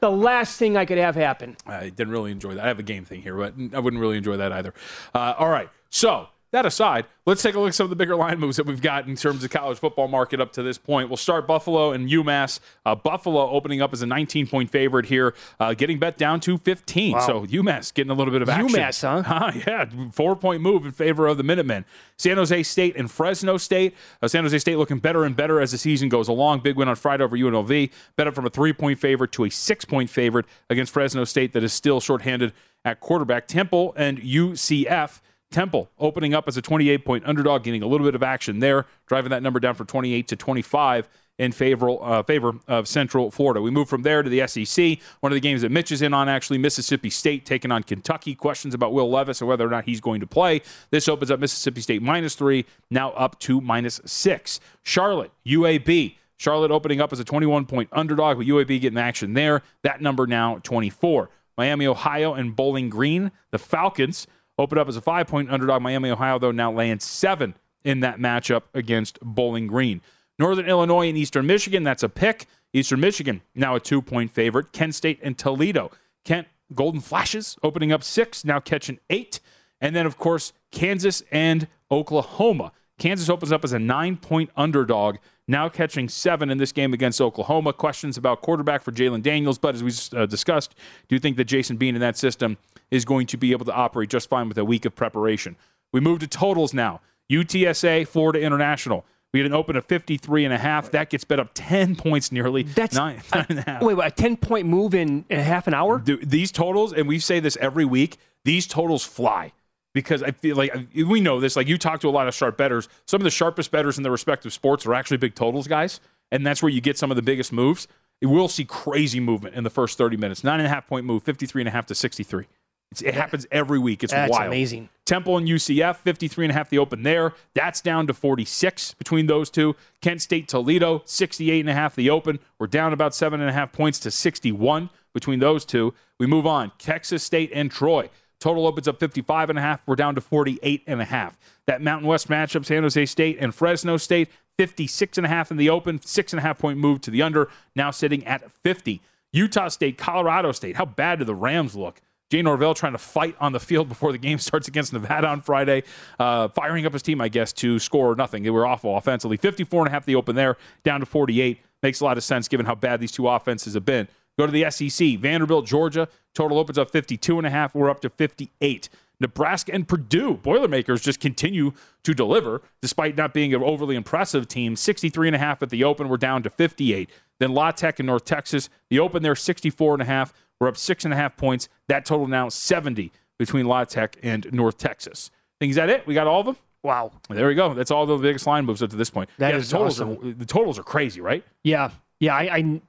[0.02, 1.56] The last thing I could have happen.
[1.66, 2.66] I didn't really enjoy that.
[2.66, 4.74] I have a game thing here, but I wouldn't really enjoy that either.
[5.14, 5.70] Uh, all right.
[5.90, 8.66] So, that aside, let's take a look at some of the bigger line moves that
[8.66, 11.10] we've got in terms of college football market up to this point.
[11.10, 12.60] We'll start Buffalo and UMass.
[12.86, 16.58] Uh, Buffalo opening up as a 19 point favorite here, uh, getting bet down to
[16.58, 17.20] 15.
[17.22, 18.70] So, UMass getting a little bit of action.
[18.80, 19.24] UMass, huh?
[19.36, 21.84] Ah, yeah, four point move in favor of the Minutemen.
[22.18, 23.94] San Jose State and Fresno State.
[24.22, 26.62] Uh, San Jose State looking better and better as the season goes along.
[26.62, 27.92] Big win on Friday over UNLV.
[28.16, 31.52] Bet up from a three point favorite to a six point favorite against Fresno State
[31.52, 32.54] that is still shorthanded
[32.86, 33.48] at quarterback.
[33.48, 35.20] Temple and UCF.
[35.56, 38.86] Temple opening up as a 28 point underdog, getting a little bit of action there,
[39.08, 43.62] driving that number down from 28 to 25 in favor, uh, favor of Central Florida.
[43.62, 45.00] We move from there to the SEC.
[45.22, 48.36] One of the games that Mitch is in on, actually, Mississippi State taking on Kentucky.
[48.36, 50.62] Questions about Will Levis and whether or not he's going to play.
[50.92, 54.60] This opens up Mississippi State minus three, now up to minus six.
[54.84, 56.18] Charlotte, UAB.
[56.36, 59.62] Charlotte opening up as a 21 point underdog, with UAB getting action there.
[59.84, 61.30] That number now 24.
[61.58, 63.32] Miami, Ohio, and Bowling Green.
[63.52, 65.82] The Falcons open up as a five point underdog.
[65.82, 70.02] Miami, Ohio, though, now laying seven in that matchup against Bowling Green.
[70.38, 72.48] Northern Illinois and Eastern Michigan, that's a pick.
[72.74, 74.72] Eastern Michigan, now a two point favorite.
[74.72, 75.92] Kent State and Toledo.
[76.26, 79.40] Kent Golden Flashes opening up six, now catching eight.
[79.80, 85.18] And then, of course, Kansas and Oklahoma Kansas opens up as a nine point underdog,
[85.48, 87.74] now catching seven in this game against Oklahoma.
[87.74, 90.76] Questions about quarterback for Jalon Daniels, but as we uh, discussed,
[91.08, 92.58] do you think that Jason Bean in that system
[92.92, 95.56] is going to be able to operate just fine with a week of preparation?
[95.92, 97.02] We move to totals now.
[97.30, 99.06] UTSA, Florida International.
[99.34, 100.92] We had an open of 53 and a half.
[100.92, 102.64] That gets bet up 10 points nearly.
[102.64, 103.82] That's nine, nine and a half.
[103.82, 106.00] Wait, wait, a 10 point move in, in half an hour?
[106.00, 109.52] Dude, these totals, and we say this every week, these totals fly
[109.94, 111.56] because I feel like we know this.
[111.56, 112.88] Like you talk to a lot of sharp bettors.
[113.08, 116.00] Some of the sharpest bettors in their respective sports are actually big totals guys,
[116.32, 117.88] and that's where you get some of the biggest moves.
[118.22, 120.44] We'll see crazy movement in the first 30 minutes.
[120.44, 122.46] Nine and a half point move, 53 and a half to 63.
[122.92, 124.04] It's, it happens every week.
[124.04, 124.48] It's That's wild.
[124.48, 124.90] amazing.
[125.06, 127.34] Temple and UCF, 53 and a half the open there.
[127.54, 129.76] That's down to 46 between those two.
[130.02, 132.40] Kent State Toledo, 68 and a half the open.
[132.58, 135.94] We're down about seven and a half points to 61 between those two.
[136.20, 136.72] We move on.
[136.80, 138.10] Texas State and Troy.
[138.40, 139.82] Total opens up 55 and a half.
[139.86, 141.38] We're down to 48 and a half.
[141.68, 145.58] That Mountain West matchup, San Jose State and Fresno State, 56 and a half in
[145.58, 149.02] the open, six and a half point move to the under, now sitting at 50.
[149.32, 150.76] Utah State, Colorado State.
[150.78, 152.02] How bad do the Rams look?
[152.36, 155.40] Jay Norvell trying to fight on the field before the game starts against Nevada on
[155.40, 155.84] Friday,
[156.20, 158.44] uh, firing up his team, I guess, to score nothing.
[158.44, 159.38] They were awful offensively.
[159.38, 161.62] 54 and a half the open there, down to 48.
[161.82, 164.10] Makes a lot of sense given how bad these two offenses have been.
[164.38, 165.18] Go to the SEC.
[165.18, 166.10] Vanderbilt, Georgia.
[166.34, 167.74] Total opens up 52 and a half.
[167.74, 168.90] We're up to 58.
[169.22, 170.34] Nebraska and Purdue.
[170.34, 171.72] Boilermakers just continue
[172.04, 174.76] to deliver despite not being an overly impressive team.
[174.76, 176.10] 63 and a half at the open.
[176.10, 177.10] We're down to 58.
[177.40, 178.70] Then La Tech and North Texas.
[178.90, 180.34] The open there, 64 and a half.
[180.60, 181.68] We're up six and a half points.
[181.88, 185.32] That total now 70 between La Tech and North Texas.
[185.60, 186.08] think is that it?
[186.08, 186.58] We got all of them?
[186.84, 187.12] Wow.
[187.30, 187.74] There we go.
[187.74, 189.30] That's all the biggest line moves up to this point.
[189.40, 190.30] That yeah, is the totals awesome.
[190.30, 191.44] are the totals are crazy, right?
[191.64, 191.90] Yeah,
[192.20, 192.36] yeah.
[192.36, 192.82] I, I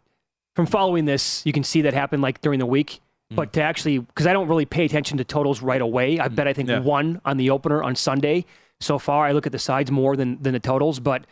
[0.54, 3.00] from following this, you can see that happen like during the week.
[3.32, 3.36] Mm.
[3.36, 6.18] But to actually, because I don't really pay attention to totals right away.
[6.20, 6.80] I bet I think Yeah.
[6.80, 8.44] one on the opener on Sunday.
[8.80, 11.00] So far, I look at the sides more than than the totals.
[11.00, 11.24] But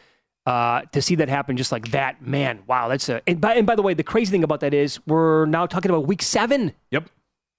[0.46, 3.22] uh, to see that happen just like that, man, wow, that's a.
[3.26, 5.90] And by, and by the way, the crazy thing about that is we're now talking
[5.90, 6.72] about week seven.
[6.90, 7.09] Yep.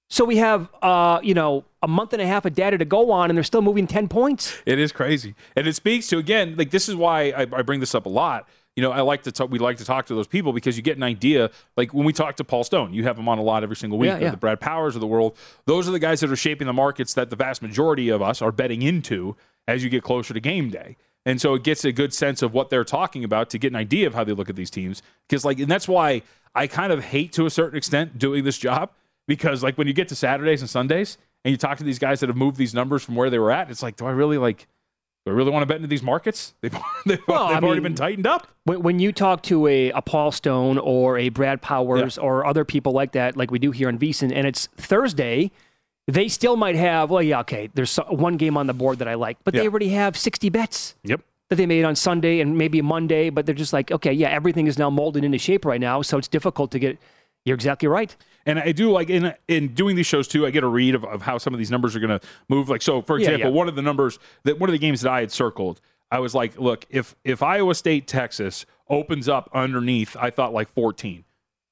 [0.10, 3.12] So we have, uh, you know, a month and a half of data to go
[3.12, 4.56] on, and they're still moving ten points.
[4.65, 7.80] It is crazy, and it speaks to again, like this is why I, I bring
[7.80, 8.48] this up a lot.
[8.76, 10.84] You know, I like to talk, we like to talk to those people because you
[10.84, 11.50] get an idea.
[11.78, 13.98] Like when we talk to Paul Stone, you have him on a lot every single
[13.98, 14.10] week.
[14.10, 14.32] Yeah, yeah.
[14.32, 15.38] The Brad Powers of the world.
[15.65, 18.41] Those are the guys that are shaping the markets that the vast majority of us
[18.41, 20.98] are betting into as you get closer to game day.
[21.26, 23.76] And so it gets a good sense of what they're talking about to get an
[23.76, 25.02] idea of how they look at these teams.
[25.28, 26.22] Because like, and that's why
[26.54, 28.92] I kind of hate to a certain extent doing this job
[29.28, 32.20] because like when you get to Saturdays and Sundays and you talk to these guys
[32.20, 34.38] that have moved these numbers from where they were at, it's like, do I really
[34.38, 34.68] like?
[35.26, 36.54] Do I really want to bet into these markets?
[36.62, 38.48] They've, they've, Well, they've already mean- been tightened up.
[38.66, 42.64] When, when you talk to a, a Paul Stone or a Brad Powers or other
[42.64, 45.50] people like that, like we do here on VSiN, and it's Thursday,
[46.08, 49.15] they still might have, well, yeah, okay, there's one game on the board that I
[49.15, 51.22] like, but they already have 60 bets Yep.
[51.50, 54.68] that they made on Sunday and maybe Monday, but they're just like, okay, yeah, everything
[54.68, 56.98] is now molded into shape right now, so it's difficult to get.
[57.44, 58.15] You're exactly right.
[58.48, 60.48] And I do like in in doing these shows too.
[60.48, 62.70] I get a read of, of how some of these numbers are going to move.
[62.70, 63.56] Like so, for Yeah, example, yeah.
[63.56, 66.34] one of the numbers that one of the games that I had circled, I was
[66.34, 71.24] like, look, if if Iowa State Texas opens up underneath, I thought like 14.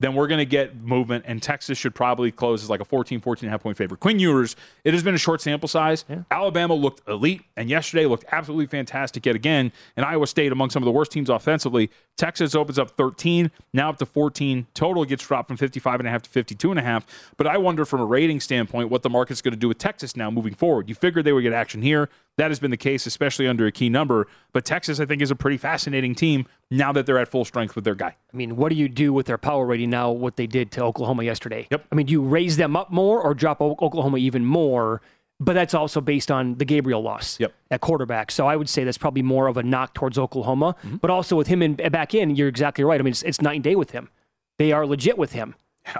[0.03, 3.21] Then we're going to get movement, and Texas should probably close as like a 14,
[3.21, 4.01] 14 and a half point favorite.
[4.01, 6.03] Quinn Ewers, it has been a short sample size.
[6.29, 9.71] Alabama looked elite, and yesterday looked absolutely fantastic yet again.
[9.95, 13.91] And Iowa State, among some of the worst teams offensively, Texas opens up 13, now
[13.91, 14.67] up to 14.
[14.73, 17.07] Total gets dropped from 55 and a half to 52 and a half.
[17.37, 20.17] But I wonder from a rating standpoint what the market's going to do with Texas
[20.17, 20.89] now moving forward.
[20.89, 22.09] You figured they would get action here.
[22.37, 24.27] That has been the case, especially under a key number.
[24.53, 27.75] But Texas, I think, is a pretty fascinating team now that they're at full strength
[27.75, 28.15] with their guy.
[28.33, 30.83] I mean, what do you do with their power rating now, what they did to
[30.83, 31.67] Oklahoma yesterday?
[31.69, 31.85] Yep.
[31.91, 35.01] I mean, do you raise them up more or drop O- Oklahoma even more?
[35.39, 37.53] But that's also based on the Gabriel loss Yep.
[37.69, 38.31] at quarterback.
[38.31, 40.75] So I would say that's probably more of a knock towards Oklahoma.
[40.83, 40.97] Mm-hmm.
[40.97, 42.99] But also with him in, back in, you're exactly right.
[42.99, 44.09] I mean, it's, it's night and day with him.
[44.57, 45.55] They are legit with him.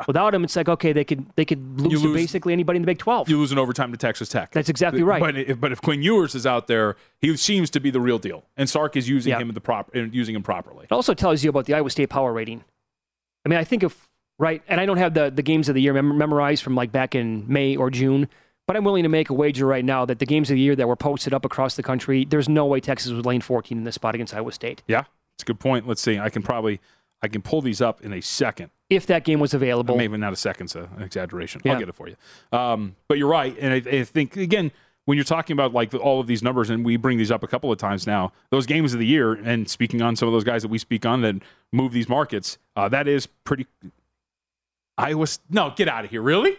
[0.08, 2.84] Without him, it's like okay, they could they could lose, You to basically anybody in
[2.84, 3.28] the Big Twelve.
[3.30, 4.52] You lose in overtime to Texas Tech.
[4.52, 5.20] That's exactly right.
[5.20, 8.18] But if, but if Quinn Ewers is out there, he seems to be the real
[8.18, 9.40] deal, and Sark is using Yeah.
[9.40, 10.86] him in the prop and using him properly.
[10.86, 12.64] It also tells you about the Iowa State power rating.
[13.46, 14.08] I mean, I think if
[14.40, 16.92] right, and I don't have the the games of the year mem- memorized from like
[16.94, 18.30] back in May or June,
[18.68, 20.78] but I'm willing to make a wager right now that the games of the year
[20.78, 23.84] that were posted up across the country, there's no way Texas was lane 14 in
[23.84, 24.82] this spot against Iowa State.
[24.88, 25.04] Yeah,
[25.36, 25.88] it's a good point.
[25.90, 26.18] Let's see.
[26.20, 26.80] I can probably
[27.24, 28.70] I can pull these up in a second.
[28.90, 31.62] If that game was available, Maybe not a second's an exaggeration.
[31.64, 31.74] Yeah.
[31.74, 32.16] I'll get it for you.
[32.52, 34.72] Um, but you're right, and I, I think again
[35.06, 37.48] when you're talking about like all of these numbers, and we bring these up a
[37.48, 40.44] couple of times now, those games of the year, and speaking on some of those
[40.44, 41.36] guys that we speak on that
[41.72, 43.68] move these markets, uh, that is pretty.
[44.98, 46.58] Iowa, no, get out of here, really.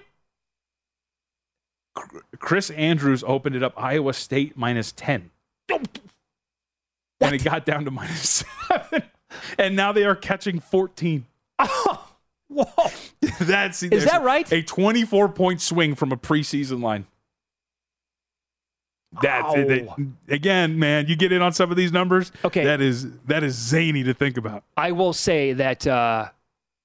[2.39, 3.73] Chris Andrews opened it up.
[3.77, 5.31] Iowa State minus ten.
[5.71, 9.04] and it got down to minus seven,
[9.59, 11.27] and now they are catching 14.
[12.49, 12.67] Whoa.
[13.41, 14.51] That's Is that right?
[14.53, 17.07] A 24 point swing from a preseason line.
[19.23, 21.07] That's that- again, man.
[21.07, 22.33] You get in on some of these numbers.
[22.45, 22.65] Okay.
[22.65, 24.65] that is that is zany to think about.
[24.77, 26.31] I will say that uh,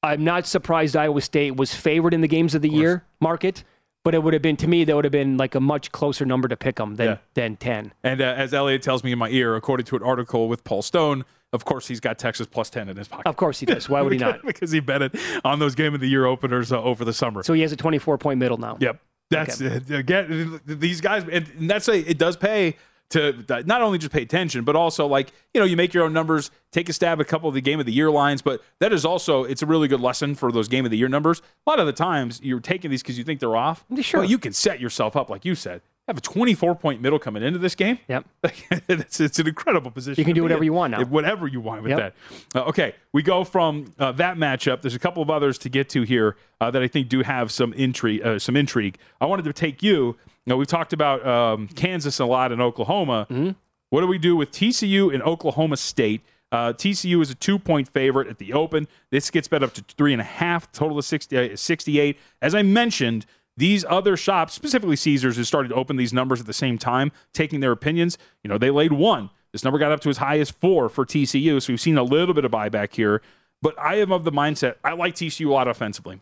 [0.04, 3.64] I'm not surprised Iowa State was favored in the games of the year market,
[4.04, 6.24] but it would have been to me that would have been like a much closer
[6.24, 7.18] number to pick them than Yeah.
[7.34, 7.93] than ten.
[8.04, 10.84] And uh, as Elliot tells me in my ear, according to an article with Paul
[10.84, 13.28] Stone, of course he's got Texas plus 10 in his pocket.
[13.28, 13.89] Of course he does.
[13.89, 14.45] Why would he not?
[14.45, 17.43] because he bet it on those game of the year openers uh, over the summer.
[17.43, 18.78] So he has a 24 point middle now.
[18.80, 19.02] Yep.
[19.32, 22.76] That's uh, again these guys, and, and that's a it does pay
[23.12, 26.14] to not only just pay attention, but also like you know you make your own
[26.14, 28.41] numbers, take a stab at a couple of the game of the year lines.
[28.41, 31.10] But that is also it's a really good lesson for those game of the year
[31.10, 31.41] numbers.
[31.66, 33.86] A lot of the times you're taking these because you think they're off.
[34.02, 34.22] Sure.
[34.22, 35.82] Well, you can set yourself up like you said.
[36.10, 37.99] Have a 24 point middle coming into this game.
[38.07, 38.26] Yep.
[38.89, 40.20] it's, it's an incredible position.
[40.20, 40.66] You can do whatever in.
[40.66, 41.03] you want now.
[41.05, 41.99] Whatever you want with Yep.
[41.99, 42.60] that.
[42.60, 44.82] Uh, okay, we go from uh, that matchup.
[44.82, 47.51] There's a couple of others to get to here uh, that I think do have
[47.51, 48.26] some intrigue.
[48.26, 48.97] Uh, some intrigue.
[49.22, 50.18] I wanted to take you.
[50.47, 53.28] Know, we've talked about um, Kansas a lot and Oklahoma.
[53.30, 53.51] Mm-hmm.
[53.91, 56.22] What do we do with TCU and Oklahoma State?
[56.51, 58.88] Uh, TCU is a two point favorite at the open.
[59.12, 62.18] This gets bet up to three and a half, total of 60, uh, 68.
[62.41, 63.28] As I mentioned,
[63.60, 67.12] these other shops, specifically Caesars, has started to open these numbers at the same time,
[67.34, 68.18] taking their opinions.
[68.41, 69.32] You know, they laid one.
[69.51, 72.03] This number got up to as high as four for TCU, so we've seen a
[72.03, 73.22] little bit of buyback here.
[73.62, 76.22] But I am of the mindset I like TCU a lot offensively.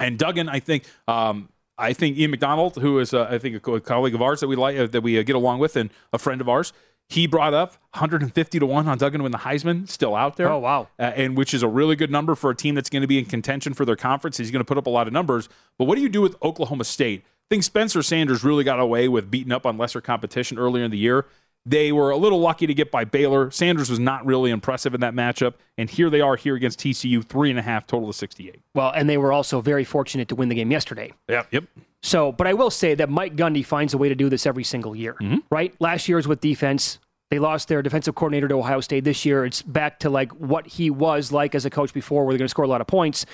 [0.00, 3.60] And Duggan, I think, um, I think Ian McDonald, who is uh, I think a
[3.60, 5.90] co- colleague of ours that we like uh, that we uh, get along with, and
[6.12, 6.72] a friend of ours,
[7.08, 10.50] he brought up 150 to one on Duggan to win the Heisman, still out there.
[10.50, 10.88] Oh, wow.
[10.98, 13.18] Uh, and which is a really good number for a team that's going to be
[13.18, 14.38] in contention for their conference.
[14.38, 15.48] He's going to put up a lot of numbers.
[15.78, 17.22] But what do you do with Oklahoma State?
[17.24, 20.90] I think Spencer Sanders really got away with beating up on lesser competition earlier in
[20.90, 21.26] the year.
[21.64, 23.50] They were a little lucky to get by Baylor.
[23.50, 25.54] Sanders was not really impressive in that matchup.
[25.78, 28.60] And here they are here against TCU, three and a half, total of 68.
[28.74, 31.12] Well, and they were also very fortunate to win the game yesterday.
[31.28, 31.48] Yep.
[31.50, 31.64] Yep.
[32.02, 34.64] So, but I will say that Mike Gundy finds a way to do this every
[34.64, 35.38] single year, Mm-hmm.
[35.50, 35.74] right?
[35.80, 36.98] Last year year's with defense.
[37.30, 39.44] They lost their defensive coordinator to Ohio State this year.
[39.44, 42.46] It's back to like what he was like as a coach before, where they're going
[42.46, 43.26] to score a lot of points.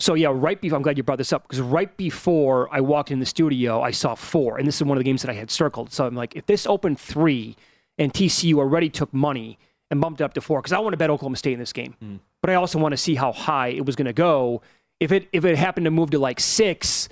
[0.00, 3.12] So yeah, right before I'm glad you brought this up because right before I walked
[3.12, 5.34] in the studio, I saw four, and this is one of the games that I
[5.34, 5.92] had circled.
[5.92, 7.54] So I'm like, if this opened three,
[7.98, 9.58] and TCU already took money
[9.92, 11.72] and bumped it up to four, because I want to bet Oklahoma State in this
[11.72, 12.18] game, Mm.
[12.42, 14.60] but I also want to see how high it was going to go.
[14.98, 17.08] If it if it happened to move to like six,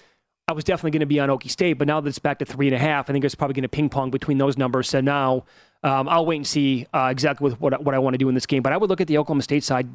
[0.46, 2.44] I was definitely going to be on Okie State, but now that it's back to
[2.44, 4.90] three and a half, I think it's probably going to ping pong between those numbers.
[4.90, 5.44] So now
[5.82, 8.34] um, I'll wait and see uh, exactly with what, what I want to do in
[8.34, 8.62] this game.
[8.62, 9.88] But I would look at the Oklahoma State side,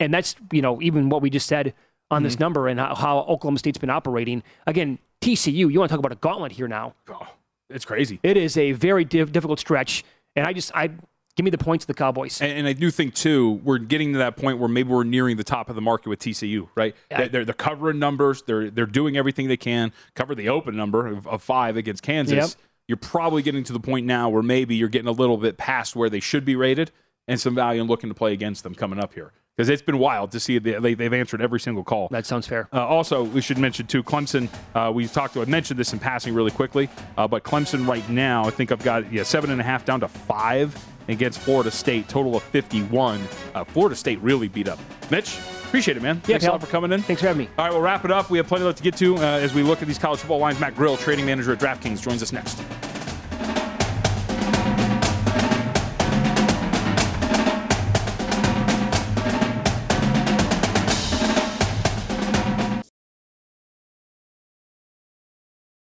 [0.00, 1.74] and that's you know even what we just said
[2.10, 4.42] on this number and how, how Oklahoma State's been operating.
[4.66, 6.94] Again, TCU, you want to talk about a gauntlet here now?
[7.08, 7.26] Oh,
[7.70, 8.20] it's crazy.
[8.22, 10.04] It is a very diff- difficult stretch,
[10.36, 10.90] and I just I
[11.36, 12.40] give me the points of the Cowboys.
[12.40, 15.36] And, and I do think too, we're getting to that point where maybe we're nearing
[15.36, 16.94] the top of the market with TCU, right?
[17.10, 17.28] Yeah.
[17.28, 18.42] They're, they're covering numbers.
[18.42, 19.92] They're they're doing everything they can.
[20.14, 22.34] Cover the open number of, of five against Kansas.
[22.34, 22.50] Yep.
[22.88, 25.96] You're probably getting to the point now where maybe you're getting a little bit past
[25.96, 26.90] where they should be rated,
[27.28, 29.98] and some value in looking to play against them coming up here because it's been
[29.98, 32.08] wild to see they, they, they've answered every single call.
[32.08, 32.68] that sounds fair.
[32.72, 34.48] Uh, also, we should mention too, Clemson.
[34.74, 35.36] Uh, we talked.
[35.36, 38.82] I mentioned this in passing really quickly, uh, but Clemson right now, I think I've
[38.82, 40.74] got yeah seven and a half down to five
[41.12, 43.26] against Florida State, total of fifty-one.
[43.54, 44.78] Uh, Florida State really beat up.
[45.10, 46.20] Mitch, appreciate it, man.
[46.20, 47.02] Thanks a lot for coming in.
[47.02, 47.50] Thanks for having me.
[47.56, 48.30] All right, we'll wrap it up.
[48.30, 50.38] We have plenty left to get to uh, as we look at these college football
[50.38, 50.58] lines.
[50.58, 52.62] Matt Grill, trading manager at DraftKings, joins us next.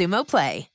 [0.00, 0.68] Xumo Play.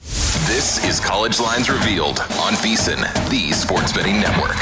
[0.00, 4.56] This is College Lines Revealed on VSIN, the sports betting network.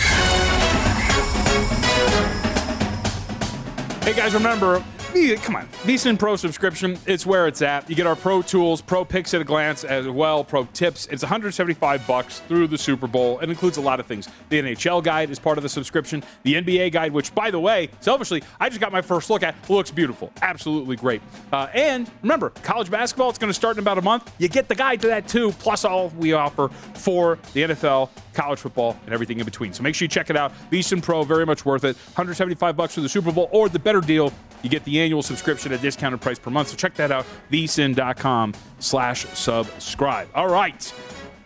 [4.05, 7.89] Hey guys, remember, come on, VSIN Pro subscription, it's where it's at.
[7.89, 11.07] You get our pro tools, pro picks at a glance as well, pro tips.
[11.07, 13.39] It's 175 bucks through the Super Bowl.
[13.41, 14.29] It includes a lot of things.
[14.51, 16.23] The NHL guide is part of the subscription.
[16.43, 19.55] The NBA guide, which by the way, selfishly, I just got my first look at,
[19.71, 20.31] looks beautiful.
[20.43, 21.23] Absolutely great.
[21.53, 24.31] Uh, and remember, college basketball, it's going to start in about a month.
[24.39, 28.61] You get the guide to that too, plus all we offer for the NFL college
[28.61, 29.73] football, and everything in between.
[29.73, 30.53] So make sure you check it out.
[30.71, 31.97] VSIN Pro, very much worth it.
[31.97, 34.33] 175 bucks for the Super Bowl, or the better deal,
[34.63, 36.69] you get the annual subscription at discounted price per month.
[36.69, 40.29] So check that out, vsin.com slash subscribe.
[40.35, 40.93] All right,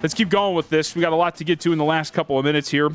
[0.02, 0.94] let's keep going with this.
[0.94, 2.90] We got a lot to get to in the last couple of minutes here.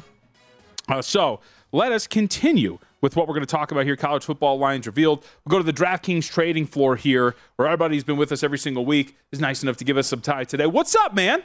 [0.88, 1.40] Uh, so
[1.72, 3.96] let us continue with what we're going to talk about here.
[3.96, 5.26] College football lines revealed.
[5.44, 8.86] We'll go to the DraftKings trading floor here, where everybody's been with us every single
[8.86, 10.66] week is nice enough to give us some time today.
[10.66, 11.44] What's up, man?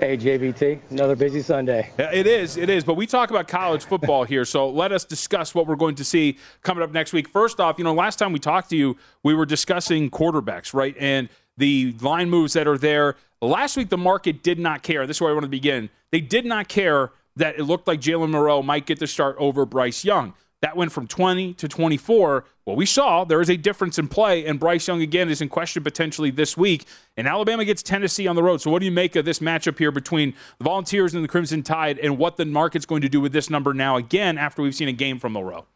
[0.00, 1.90] Hey, JVT, another busy Sunday.
[1.98, 2.84] It is, it is.
[2.84, 6.04] But we talk about college football here, so let us discuss what we're going to
[6.04, 7.28] see coming up next week.
[7.28, 10.96] First off, you know, last time we talked to you, we were discussing quarterbacks, right?
[10.98, 11.28] And
[11.58, 13.16] the line moves that are there.
[13.42, 15.06] Last week, the market did not care.
[15.06, 15.90] This is where I want to begin.
[16.12, 19.66] They did not care that it looked like Jalen Milroe might get the start over
[19.66, 20.32] Bryce Young.
[20.62, 22.44] That went from 20 to 24.
[22.66, 25.48] Well, we saw there is a difference in play, and Bryce Young again is in
[25.48, 26.84] question potentially this week.
[27.16, 28.60] And Alabama gets Tennessee on the road.
[28.60, 31.62] So, what do you make of this matchup here between the Volunteers and the Crimson
[31.62, 34.74] Tide, and what the market's going to do with this number now again after we've
[34.74, 35.66] seen a game from Milroe?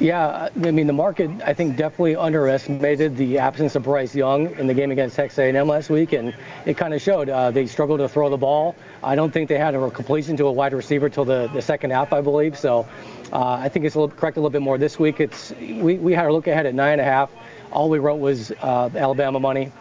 [0.00, 4.66] Yeah, I mean the market I think definitely underestimated the absence of Bryce Young in
[4.66, 6.32] the game against Texas A&M last week, and
[6.64, 7.28] it kind of showed.
[7.28, 8.76] Uh, they struggled to throw the ball.
[9.02, 11.90] I don't think they had a completion to a wide receiver till the, the second
[11.90, 12.58] half, I believe.
[12.58, 12.86] So
[13.32, 15.20] uh, I think it's a little, correct a little bit more this week.
[15.20, 17.30] It's we, we had a look ahead at nine and a half.
[17.72, 19.72] All we wrote was uh, Alabama money.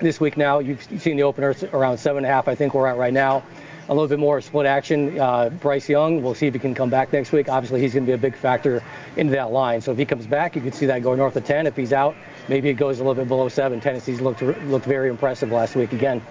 [0.00, 2.48] This week now, you've seen the opener around seven and a half.
[2.48, 3.44] I think we're at right now
[3.90, 5.18] a little bit more split action.
[5.18, 7.48] Uh, Bryce Young, we'll see if he can come back next week.
[7.48, 8.82] Obviously, he's going to be a big factor
[9.16, 9.80] into that line.
[9.80, 11.66] So if he comes back, you could see that go north of 10.
[11.66, 12.14] If he's out,
[12.48, 13.80] maybe it goes a little bit below seven.
[13.80, 16.22] Tennessee's looked looked very impressive last week again.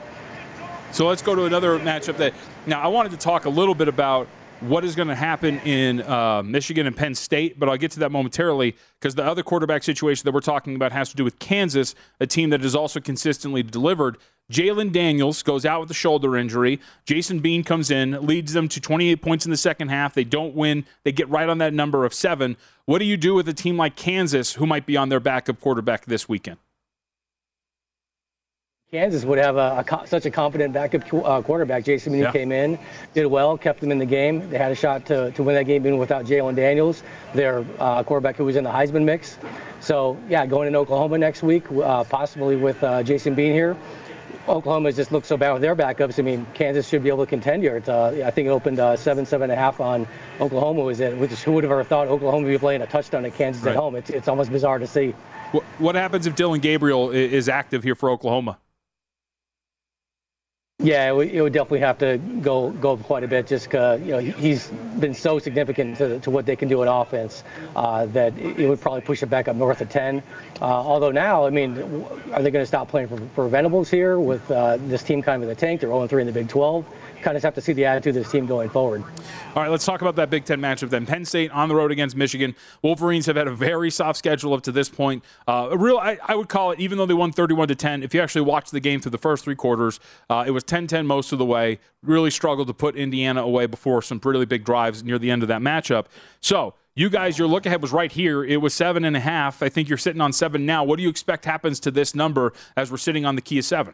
[0.93, 2.33] So let's go to another matchup that
[2.65, 4.29] now I wanted to talk a little bit about
[4.61, 7.99] what is going to happen in uh, Michigan and Penn State, but I'll get to
[7.99, 11.39] that momentarily because the other quarterback situation that we're talking about has to do with
[11.39, 14.17] Kansas, a team that has also consistently delivered.
[14.51, 16.79] Jalon Daniels goes out with a shoulder injury.
[17.05, 20.13] Jason Bean comes in, leads them to 28 points in the second half.
[20.13, 20.85] They don't win.
[21.03, 22.57] They get right on that number of seven.
[22.85, 25.59] What do you do with a team like Kansas, who might be on their backup
[25.59, 26.57] quarterback this weekend?
[28.91, 31.83] Kansas would have a, a, such a confident backup uh, quarterback.
[31.83, 32.31] Jason Bean yeah.
[32.31, 32.79] came in,
[33.13, 34.49] did well, kept them in the game.
[34.49, 37.03] They had a shot to, to win that game even without Jalon Daniels,
[37.35, 39.37] their uh, quarterback who was in the Heisman mix.
[39.79, 43.77] So, yeah, going in Oklahoma next week, uh, possibly with uh, Jason Bean here.
[44.47, 46.17] Oklahoma just looked so bad with their backups.
[46.17, 47.83] I mean, Kansas should be able to contend here.
[47.87, 50.07] Uh, I think it opened uh, seven, seven and a half on
[50.41, 50.81] Oklahoma.
[50.81, 51.15] Was it?
[51.15, 53.73] Which who would have ever thought Oklahoma would be playing a touchdown at Kansas right.
[53.73, 53.93] at home?
[53.93, 55.11] It's, it's almost bizarre to see.
[55.51, 58.57] What, what happens if Dillon Gabriel is active here for Oklahoma?
[60.81, 63.47] Yeah, it would, it would, definitely have to go go quite a bit.
[63.47, 64.67] Just because you know he's
[64.97, 67.43] been so significant to, to what they can do in offense
[67.75, 70.23] uh, that it would probably push it back up north of 10.
[70.61, 71.77] Uh, although now, I mean,
[72.31, 75.43] are they going to stop playing for, for Venables here with uh, this team kind
[75.43, 75.81] of in the tank?
[75.81, 76.85] They're 0-3 in the Big 12
[77.21, 79.03] kind of have to see the attitude of this team going forward.
[79.55, 81.05] All right, let's talk about that Big Ten matchup then.
[81.05, 82.55] Penn State on the road against Michigan.
[82.81, 85.23] Wolverines have had a very soft schedule up to this point.
[85.47, 88.03] Uh, a real, I, I, would call it, even though they won 31 to 10.
[88.03, 89.99] If you actually watch the game through the first three quarters,
[90.29, 91.79] uh, it was 10-10 most of the way.
[92.03, 95.47] Really struggled to put Indiana away before some really big drives near the end of
[95.49, 96.05] that matchup.
[96.39, 98.43] So You guys, your look ahead was right here.
[98.43, 99.63] It was seven and a half.
[99.63, 100.83] I think you're sitting on seven now.
[100.83, 103.65] What do you expect happens to this number as we're sitting on the key of
[103.65, 103.93] seven?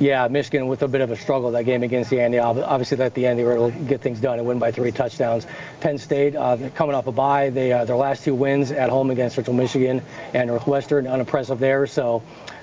[0.00, 2.38] Yeah, Michigan with a bit of a struggle that game against the Andy.
[2.38, 4.90] Obviously, at the end they were able to get things done and win by three
[4.90, 5.46] touchdowns.
[5.80, 7.50] Penn State uh, coming off a bye.
[7.50, 11.86] They uh, their last two wins at home against Central Michigan and Northwestern, unimpressive there.
[11.86, 12.22] So.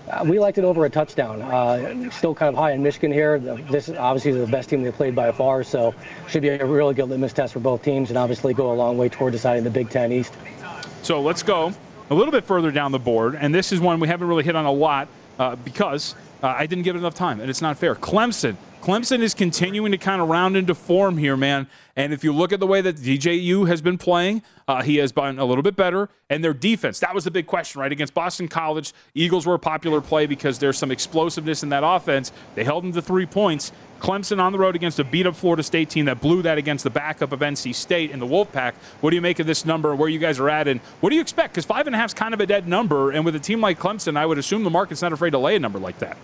[0.09, 1.43] Uh, we liked it over a touchdown.
[1.43, 3.37] Uh, still kind of high in Michigan here.
[3.37, 5.93] This obviously is the best team they played by far, so
[6.27, 8.97] should be a really good litmus test for both teams, and obviously go a long
[8.97, 10.33] way toward deciding the Big Ten East.
[11.03, 11.71] So let's go
[12.09, 14.55] a little bit further down the board, and this is one we haven't really hit
[14.55, 15.07] on a lot
[15.37, 17.95] uh, because uh, I didn't give it enough time, and it's not fair.
[17.95, 18.55] Clemson.
[18.81, 21.67] Clemson is continuing to kind of round into form here, man.
[21.95, 25.11] And if you look at the way that DJU has been playing, uh, he has
[25.11, 26.09] been a little bit better.
[26.31, 27.91] And their defense, that was the big question, right?
[27.91, 32.31] Against Boston College, Eagles were a popular play because there's some explosiveness in that offense.
[32.55, 33.71] They held them to three points.
[33.99, 36.83] Clemson on the road against a beat up Florida State team that blew that against
[36.83, 38.73] the backup of NC State in the Wolfpack.
[39.01, 41.15] What do you make of this number, where you guys are at, and what do
[41.15, 41.53] you expect?
[41.53, 43.11] Because five and a half is kind of a dead number.
[43.11, 45.55] And with a team like Clemson, I would assume the market's not afraid to lay
[45.55, 46.17] a number like that.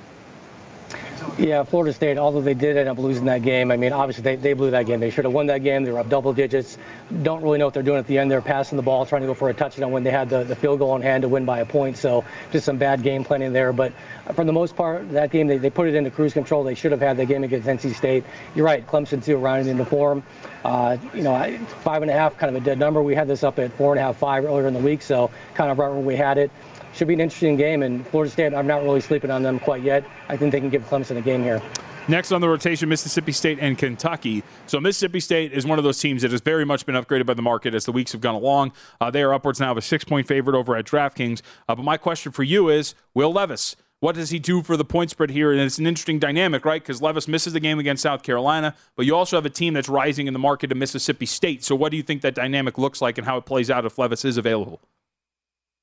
[1.37, 4.37] Yeah, Florida State, although they did end up losing that game, I mean, obviously they,
[4.37, 4.99] they blew that game.
[4.99, 5.83] They should have won that game.
[5.83, 6.79] They were up double digits.
[7.21, 8.31] Don't really know what they're doing at the end.
[8.31, 10.55] They're passing the ball, trying to go for a touchdown when they had the, the
[10.55, 11.97] field goal on hand to win by a point.
[11.97, 13.71] So just some bad game planning there.
[13.71, 13.93] But
[14.33, 16.63] for the most part, that game, they, they put it into cruise control.
[16.63, 18.23] They should have had the game against NC State.
[18.55, 20.23] You're right, Clemson, too, rounding into form.
[20.65, 23.03] Uh, you know, five and a half, kind of a dead number.
[23.03, 25.29] We had this up at four and a half, five earlier in the week, so
[25.53, 26.49] kind of right where we had it
[26.97, 27.83] should be an interesting game.
[27.83, 30.03] And Florida State, I'm not really sleeping on them quite yet.
[30.27, 31.61] I think they can give Clemson a game here.
[32.09, 34.41] Next on the rotation, Mississippi State and Kentucky.
[34.65, 37.33] So Mississippi State is one of those teams that has very much been upgraded by
[37.33, 38.71] the market as the weeks have gone along.
[39.01, 41.41] Uh, they are upwards now of a six-point favorite over at DraftKings.
[41.67, 44.85] Uh, but my question for you is, Will Levis, what does he do for the
[44.85, 45.51] point spread here?
[45.51, 46.81] And it's an interesting dynamic, right?
[46.81, 49.89] Because Levis misses the game against South Carolina, but you also have a team that's
[49.89, 51.65] rising in the market of Mississippi State.
[51.65, 53.97] So what do you think that dynamic looks like and how it plays out if
[53.97, 54.79] Levis is available?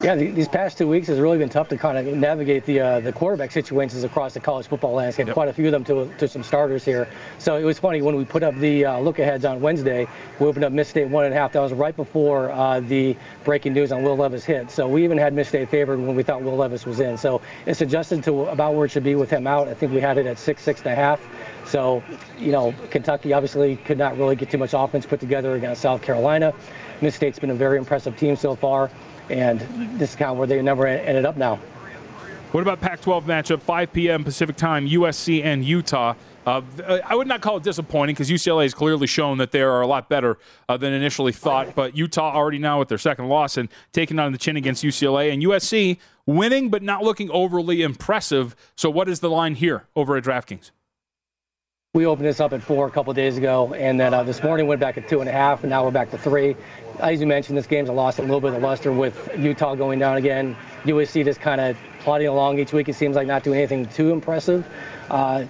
[0.05, 3.00] Yeah, these past two weeks has really been tough to kind of navigate the uh,
[3.00, 5.28] the quarterback situations across the college football landscape.
[5.28, 5.32] Yep.
[5.32, 7.09] Quite a few of them to, to some starters here.
[7.38, 10.07] So it was funny when we put up the uh, look aheads on Wednesday.
[10.38, 11.52] We opened up Miss State one and a half.
[11.52, 14.70] That was right before uh, the breaking news on Will Levis hit.
[14.70, 17.16] So we even had Miss State favored when we thought Will Levis was in.
[17.16, 19.68] So it's adjusted to about where it should be with him out.
[19.68, 21.26] I think we had it at six, six and a half.
[21.64, 22.02] So,
[22.38, 26.02] you know, Kentucky obviously could not really get too much offense put together against South
[26.02, 26.52] Carolina.
[27.00, 28.90] Miss State's been a very impressive team so far
[29.31, 29.61] and
[29.99, 31.57] this is kind of where they never ended up now.
[32.53, 34.22] What about Pac-12 matchup, 5 p.m.
[34.22, 36.14] Pacific time, USC and Utah?
[36.47, 36.61] Uh,
[37.05, 39.87] I would not call it disappointing because UCLA has clearly shown that they are a
[39.87, 41.75] lot better uh, than initially thought.
[41.75, 45.33] But Utah already now with their second loss and taking on the chin against UCLA
[45.33, 48.55] and USC winning but not looking overly impressive.
[48.77, 50.70] So what is the line here over at DraftKings?
[51.95, 54.66] We opened this up at four a couple days ago, and then uh, this morning
[54.66, 56.57] went back at two and a half, and now we're back to three.
[56.99, 60.16] As you mentioned, this game's lost a little bit of luster with Utah going down
[60.16, 60.57] again.
[60.82, 62.88] USC just kind of plodding along each week.
[62.88, 64.66] It seems like not doing anything too impressive.
[65.09, 65.45] Uh,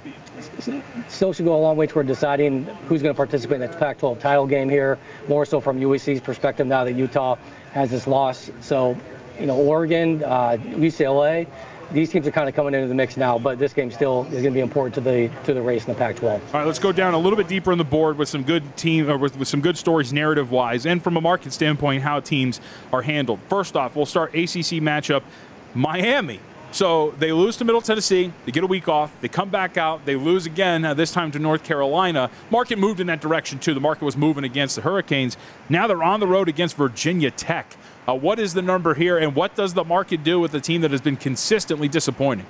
[1.09, 4.21] still should go a long way toward deciding who's going to participate in the Pac-12
[4.21, 7.37] title game here, more so from USC's perspective now that Utah
[7.73, 8.51] has this loss.
[8.61, 8.99] So,
[9.41, 11.47] you know, Oregon, uh, UCLA,
[11.93, 14.43] these teams are kind of coming into the mix now, but this game still is
[14.43, 16.25] going to be important to the to the race in the Pac-12.
[16.25, 18.77] All right, let's go down a little bit deeper on the board with some good
[18.77, 22.21] team or with, with some good stories narrative wise, and from a market standpoint, how
[22.21, 22.61] teams
[22.93, 23.41] are handled.
[23.49, 25.23] First off, we'll start ACC matchup,
[25.75, 26.41] Miami.
[26.75, 28.33] So they lose to Middle Tennessee.
[28.45, 29.13] They get a week off.
[29.21, 30.05] They come back out.
[30.07, 32.33] They lose again, uh, this time to North Carolina.
[32.51, 33.75] Market moved in that direction, too.
[33.75, 35.37] The market was moving against the Hurricanes.
[35.69, 37.77] Now they're on the road against Virginia Tech.
[38.07, 40.83] Uh, what is the number here, and what does the market do with a team
[40.83, 42.47] that has been consistently disappointing?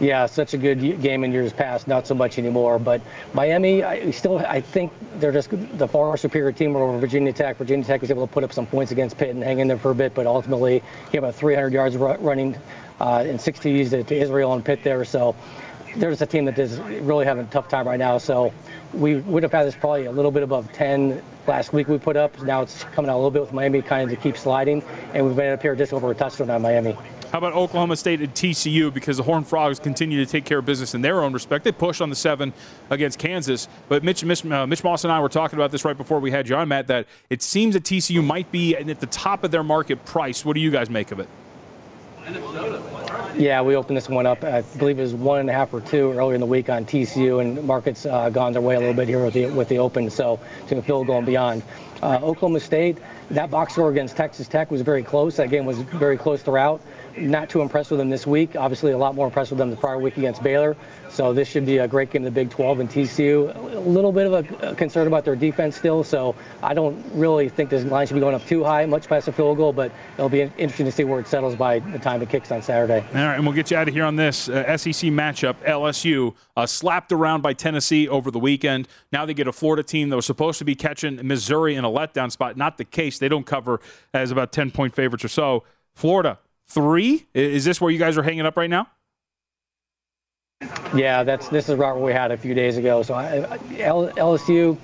[0.00, 2.80] Yeah, such a good game in years past, not so much anymore.
[2.80, 3.00] But
[3.32, 7.56] Miami, I still, I think they're just the far superior team over Virginia Tech.
[7.56, 9.78] Virginia Tech was able to put up some points against Pitt and hang in there
[9.78, 10.82] for a bit, but ultimately
[11.12, 12.56] gave up 300 yards running
[13.00, 15.04] uh, in 60s to, to Israel and Pitt there.
[15.04, 15.36] So
[15.96, 18.18] they're just a team that is really having a tough time right now.
[18.18, 18.52] So
[18.94, 22.16] we would have had this probably a little bit above 10 last week we put
[22.16, 22.40] up.
[22.42, 24.82] Now it's coming out a little bit with Miami kind of to keep sliding,
[25.12, 26.96] and we've ended up here just over a touchdown on Miami.
[27.32, 28.94] How about Oklahoma State and TCU?
[28.94, 31.64] Because the Horned Frogs continue to take care of business in their own respect.
[31.64, 32.52] They push on the seven
[32.90, 33.66] against Kansas.
[33.88, 36.30] But Mitch, Mitch, uh, Mitch Moss and I were talking about this right before we
[36.30, 39.50] had you on, Matt, that it seems that TCU might be at the top of
[39.50, 40.44] their market price.
[40.44, 41.28] What do you guys make of it?
[43.36, 44.44] Yeah, we opened this one up.
[44.44, 46.84] I believe it was one and a half or two earlier in the week on
[46.84, 49.78] TCU, and markets uh, gone their way a little bit here with the with the
[49.78, 50.08] open.
[50.08, 51.62] So to the field goal and beyond.
[52.02, 52.98] Uh, Oklahoma State,
[53.30, 55.36] that box score against Texas Tech was very close.
[55.36, 56.82] That game was very close throughout.
[57.16, 58.56] Not too impressed with them this week.
[58.56, 60.76] Obviously, a lot more impressed with them the prior week against Baylor.
[61.10, 63.54] So this should be a great game in the Big 12 and TCU.
[63.54, 66.02] A little bit of a, concern about their defense still.
[66.02, 69.28] So I don't really think this line should be going up too high, much past
[69.28, 69.72] a field goal.
[69.72, 72.62] But it'll be interesting to see where it settles by the time it kicks on
[72.62, 73.06] Saturday.
[73.14, 75.54] All right, and we'll get you out of here on this uh, SEC matchup.
[75.64, 78.88] LSU uh, slapped around by Tennessee over the weekend.
[79.12, 81.90] Now they get a Florida team that was supposed to be catching Missouri in a
[81.90, 82.56] letdown spot.
[82.56, 83.20] Not the case.
[83.20, 83.80] They don't cover
[84.12, 85.62] as about 10 point favorites or so.
[85.94, 87.26] Florida three.
[87.34, 88.88] Is this where you guys are hanging up right now?
[90.94, 93.02] Yeah, that's this is right where we had a few days ago.
[93.02, 94.78] So LSU,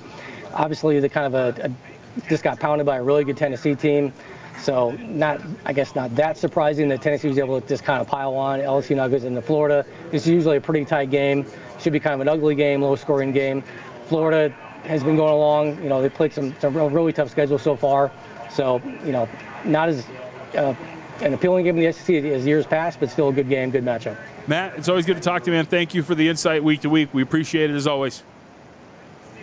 [0.52, 4.12] obviously, the kind of a, a just got pounded by a really good Tennessee team.
[4.58, 8.06] So not, I guess, not that surprising that Tennessee was able to just kind of
[8.06, 8.60] pile on.
[8.60, 9.86] LSU now goes into Florida.
[10.10, 11.46] This is usually a pretty tight game.
[11.78, 13.62] Should be kind of an ugly game, low-scoring game.
[14.06, 14.50] Florida
[14.84, 15.82] has been going along.
[15.82, 18.10] You know, they played some, some really tough schedule so far.
[18.50, 19.28] So you know,
[19.64, 20.06] not as
[20.54, 20.74] uh,
[21.22, 23.84] an appealing game in the SEC as years past, but still a good game, good
[23.84, 24.16] matchup.
[24.46, 25.66] Matt, it's always good to talk to you, man.
[25.66, 27.12] Thank you for the insight week to week.
[27.12, 28.22] We appreciate it as always.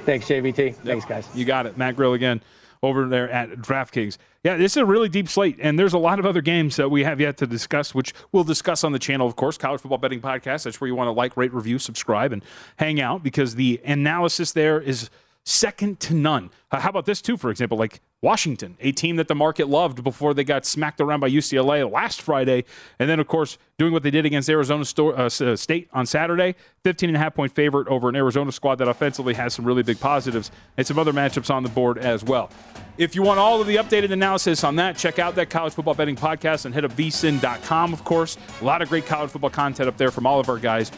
[0.06, 0.58] Thanks, JVT.
[0.58, 0.76] Yep.
[0.78, 1.28] Thanks, guys.
[1.34, 1.78] You got it.
[1.78, 2.42] Matt Grill again
[2.82, 4.18] over there at DraftKings.
[4.44, 6.90] Yeah, this is a really deep slate, and there's a lot of other games that
[6.90, 9.98] we have yet to discuss, which we'll discuss on the channel, of course, College Football
[9.98, 10.64] Betting Podcast.
[10.64, 12.44] That's where you want to like, rate, review, subscribe, and
[12.78, 15.10] hang out because the analysis there is–
[15.48, 16.50] second to none.
[16.72, 17.78] How about this, too, for example?
[17.78, 21.90] Like Washington, a team that the market loved before they got smacked around by UCLA
[21.90, 22.66] last Friday.
[23.00, 26.56] And then, of course, doing what they did against Arizona uh, uh, State on Saturday.
[26.84, 29.84] 15 and a half point favorite over an Arizona squad that offensively has some really
[29.84, 32.50] big positives and some other matchups on the board as well.
[32.98, 35.94] If you want all of the updated analysis on that, check out that college football
[35.94, 38.38] betting podcast and hit up vsin.com, of course.
[38.62, 40.92] A lot of great college football content up there from all of our guys.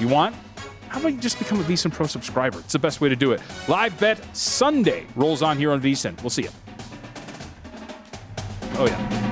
[0.00, 0.34] You want?
[0.92, 2.58] How about you just become a VSIN Pro subscriber?
[2.58, 3.40] It's the best way to do it.
[3.66, 6.20] Live Bet Sunday rolls on here on VSIN.
[6.22, 6.50] We'll see you.
[8.74, 9.31] Oh, yeah.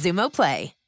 [0.01, 0.80] Xumo Play.